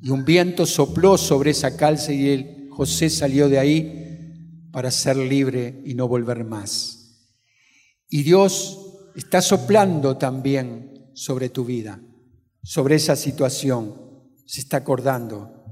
y 0.02 0.10
un 0.10 0.24
viento 0.24 0.64
sopló 0.64 1.18
sobre 1.18 1.50
esa 1.50 1.76
calza 1.76 2.12
y 2.12 2.68
José 2.70 3.10
salió 3.10 3.48
de 3.48 3.58
ahí 3.58 4.68
para 4.72 4.90
ser 4.90 5.16
libre 5.16 5.82
y 5.84 5.94
no 5.94 6.08
volver 6.08 6.44
más. 6.44 7.28
Y 8.08 8.22
Dios 8.22 8.78
está 9.14 9.42
soplando 9.42 10.16
también 10.16 11.10
sobre 11.12 11.50
tu 11.50 11.64
vida, 11.64 12.00
sobre 12.62 12.94
esa 12.94 13.14
situación, 13.14 13.94
se 14.46 14.60
está 14.60 14.78
acordando. 14.78 15.64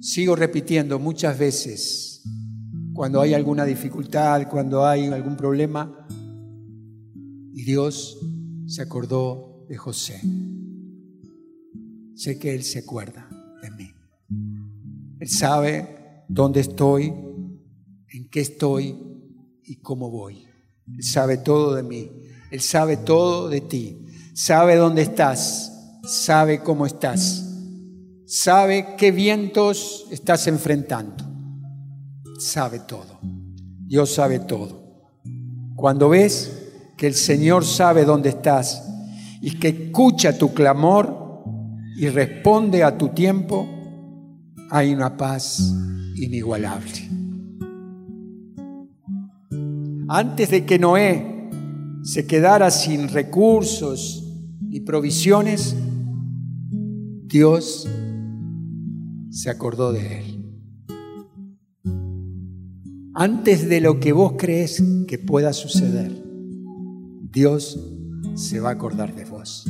Sigo 0.00 0.34
repitiendo 0.34 0.98
muchas 0.98 1.38
veces, 1.38 2.13
cuando 2.94 3.20
hay 3.20 3.34
alguna 3.34 3.64
dificultad, 3.64 4.48
cuando 4.48 4.86
hay 4.86 5.06
algún 5.06 5.36
problema, 5.36 6.06
y 7.52 7.64
Dios 7.64 8.18
se 8.66 8.82
acordó 8.82 9.66
de 9.68 9.76
José 9.76 10.20
sé 12.14 12.38
que 12.38 12.54
Él 12.54 12.62
se 12.62 12.80
acuerda 12.80 13.28
de 13.62 13.70
mí. 13.70 13.90
Él 15.20 15.28
sabe 15.28 16.24
dónde 16.28 16.60
estoy, 16.60 17.12
en 18.08 18.28
qué 18.30 18.40
estoy 18.40 18.96
y 19.64 19.76
cómo 19.76 20.10
voy. 20.10 20.46
Él 20.86 21.02
sabe 21.02 21.38
todo 21.38 21.74
de 21.74 21.82
mí. 21.82 22.10
Él 22.50 22.60
sabe 22.60 22.98
todo 22.98 23.48
de 23.48 23.60
ti. 23.60 24.06
Sabe 24.34 24.76
dónde 24.76 25.02
estás. 25.02 25.72
Sabe 26.04 26.62
cómo 26.62 26.86
estás. 26.86 27.44
Sabe 28.26 28.94
qué 28.96 29.10
vientos 29.10 30.06
estás 30.10 30.46
enfrentando. 30.46 31.23
Sabe 32.38 32.80
todo. 32.80 33.18
Dios 33.22 34.14
sabe 34.14 34.40
todo. 34.40 34.82
Cuando 35.76 36.08
ves 36.08 36.70
que 36.96 37.06
el 37.06 37.14
Señor 37.14 37.64
sabe 37.64 38.04
dónde 38.04 38.30
estás 38.30 38.88
y 39.40 39.58
que 39.58 39.68
escucha 39.68 40.38
tu 40.38 40.54
clamor, 40.54 41.24
y 41.96 42.08
responde 42.08 42.82
a 42.82 42.98
tu 42.98 43.08
tiempo, 43.08 43.68
hay 44.70 44.92
una 44.92 45.16
paz 45.16 45.72
inigualable. 46.16 47.08
Antes 50.08 50.50
de 50.50 50.66
que 50.66 50.78
Noé 50.78 51.50
se 52.02 52.26
quedara 52.26 52.70
sin 52.70 53.08
recursos 53.08 54.24
y 54.70 54.80
provisiones, 54.80 55.76
Dios 57.26 57.88
se 59.30 59.50
acordó 59.50 59.92
de 59.92 60.18
él. 60.18 60.33
Antes 63.16 63.68
de 63.68 63.80
lo 63.80 64.00
que 64.00 64.12
vos 64.12 64.32
crees 64.36 64.82
que 65.06 65.18
pueda 65.18 65.52
suceder, 65.52 66.10
Dios 67.30 67.78
se 68.34 68.58
va 68.58 68.70
a 68.70 68.72
acordar 68.72 69.14
de 69.14 69.24
vos. 69.24 69.64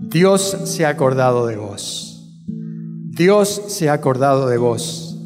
Dios 0.00 0.56
se 0.64 0.84
ha 0.84 0.88
acordado 0.88 1.46
de 1.46 1.56
vos. 1.56 2.42
Dios 2.48 3.62
se 3.68 3.88
ha 3.88 3.92
acordado 3.92 4.48
de 4.48 4.58
vos. 4.58 5.16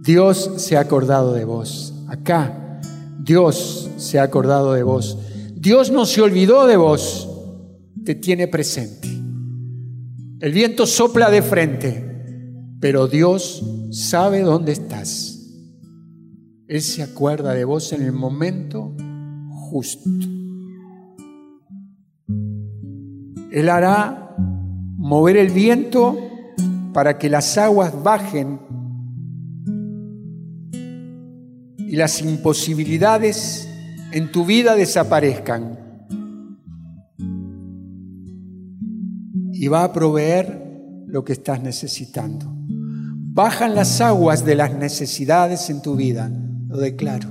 Dios 0.00 0.52
se 0.56 0.78
ha 0.78 0.80
acordado 0.80 1.34
de 1.34 1.44
vos. 1.44 1.92
Acá, 2.08 2.80
Dios 3.20 3.90
se 3.98 4.18
ha 4.18 4.22
acordado 4.22 4.72
de 4.72 4.84
vos. 4.84 5.18
Dios 5.54 5.90
no 5.90 6.06
se 6.06 6.22
olvidó 6.22 6.66
de 6.66 6.78
vos, 6.78 7.28
te 8.04 8.14
tiene 8.14 8.48
presente. 8.48 9.08
El 10.40 10.52
viento 10.52 10.86
sopla 10.86 11.30
de 11.30 11.42
frente, 11.42 12.22
pero 12.80 13.06
Dios 13.06 13.62
sabe 13.90 14.40
dónde 14.40 14.72
estás. 14.72 15.33
Él 16.66 16.80
se 16.80 17.02
acuerda 17.02 17.52
de 17.52 17.64
vos 17.64 17.92
en 17.92 18.02
el 18.02 18.12
momento 18.12 18.96
justo. 19.50 20.08
Él 23.50 23.68
hará 23.68 24.34
mover 24.96 25.36
el 25.36 25.50
viento 25.50 26.16
para 26.94 27.18
que 27.18 27.28
las 27.28 27.58
aguas 27.58 28.02
bajen 28.02 28.58
y 31.78 31.96
las 31.96 32.22
imposibilidades 32.22 33.68
en 34.12 34.32
tu 34.32 34.46
vida 34.46 34.74
desaparezcan. 34.74 35.78
Y 39.52 39.68
va 39.68 39.84
a 39.84 39.92
proveer 39.92 41.04
lo 41.06 41.24
que 41.24 41.34
estás 41.34 41.62
necesitando. 41.62 42.46
Bajan 42.56 43.74
las 43.74 44.00
aguas 44.00 44.44
de 44.44 44.54
las 44.54 44.74
necesidades 44.74 45.68
en 45.68 45.82
tu 45.82 45.96
vida, 45.96 46.30
lo 46.74 46.80
declaro. 46.80 47.28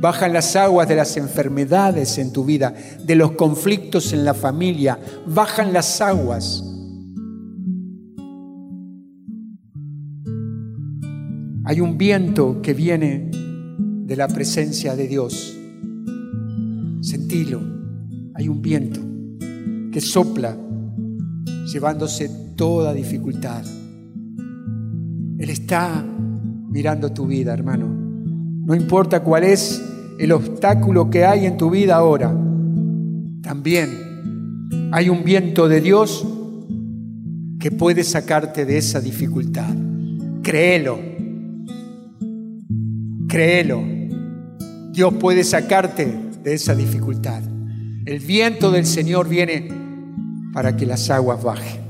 Bajan 0.00 0.32
las 0.32 0.56
aguas 0.56 0.88
de 0.88 0.96
las 0.96 1.16
enfermedades 1.16 2.18
en 2.18 2.32
tu 2.32 2.44
vida, 2.44 2.74
de 3.04 3.14
los 3.14 3.32
conflictos 3.32 4.12
en 4.12 4.24
la 4.24 4.34
familia. 4.34 4.98
Bajan 5.26 5.72
las 5.72 6.00
aguas. 6.00 6.64
Hay 11.64 11.80
un 11.80 11.96
viento 11.96 12.60
que 12.60 12.74
viene 12.74 13.30
de 13.30 14.16
la 14.16 14.26
presencia 14.26 14.96
de 14.96 15.06
Dios. 15.06 15.56
Sentilo. 17.02 17.60
Hay 18.34 18.48
un 18.48 18.60
viento 18.60 19.00
que 19.92 20.00
sopla 20.00 20.56
llevándose 21.72 22.28
toda 22.56 22.92
dificultad. 22.92 23.64
Él 25.38 25.50
está 25.50 26.04
mirando 26.68 27.12
tu 27.12 27.26
vida, 27.26 27.52
hermano. 27.52 27.99
No 28.70 28.76
importa 28.76 29.24
cuál 29.24 29.42
es 29.42 29.82
el 30.20 30.30
obstáculo 30.30 31.10
que 31.10 31.24
hay 31.24 31.44
en 31.44 31.56
tu 31.56 31.70
vida 31.70 31.96
ahora. 31.96 32.32
También 33.42 34.90
hay 34.92 35.08
un 35.08 35.24
viento 35.24 35.66
de 35.66 35.80
Dios 35.80 36.24
que 37.58 37.72
puede 37.72 38.04
sacarte 38.04 38.64
de 38.64 38.78
esa 38.78 39.00
dificultad. 39.00 39.74
Créelo. 40.44 41.00
Créelo. 43.26 43.82
Dios 44.92 45.14
puede 45.14 45.42
sacarte 45.42 46.30
de 46.44 46.54
esa 46.54 46.76
dificultad. 46.76 47.42
El 48.06 48.20
viento 48.20 48.70
del 48.70 48.86
Señor 48.86 49.28
viene 49.28 49.66
para 50.52 50.76
que 50.76 50.86
las 50.86 51.10
aguas 51.10 51.42
bajen. 51.42 51.89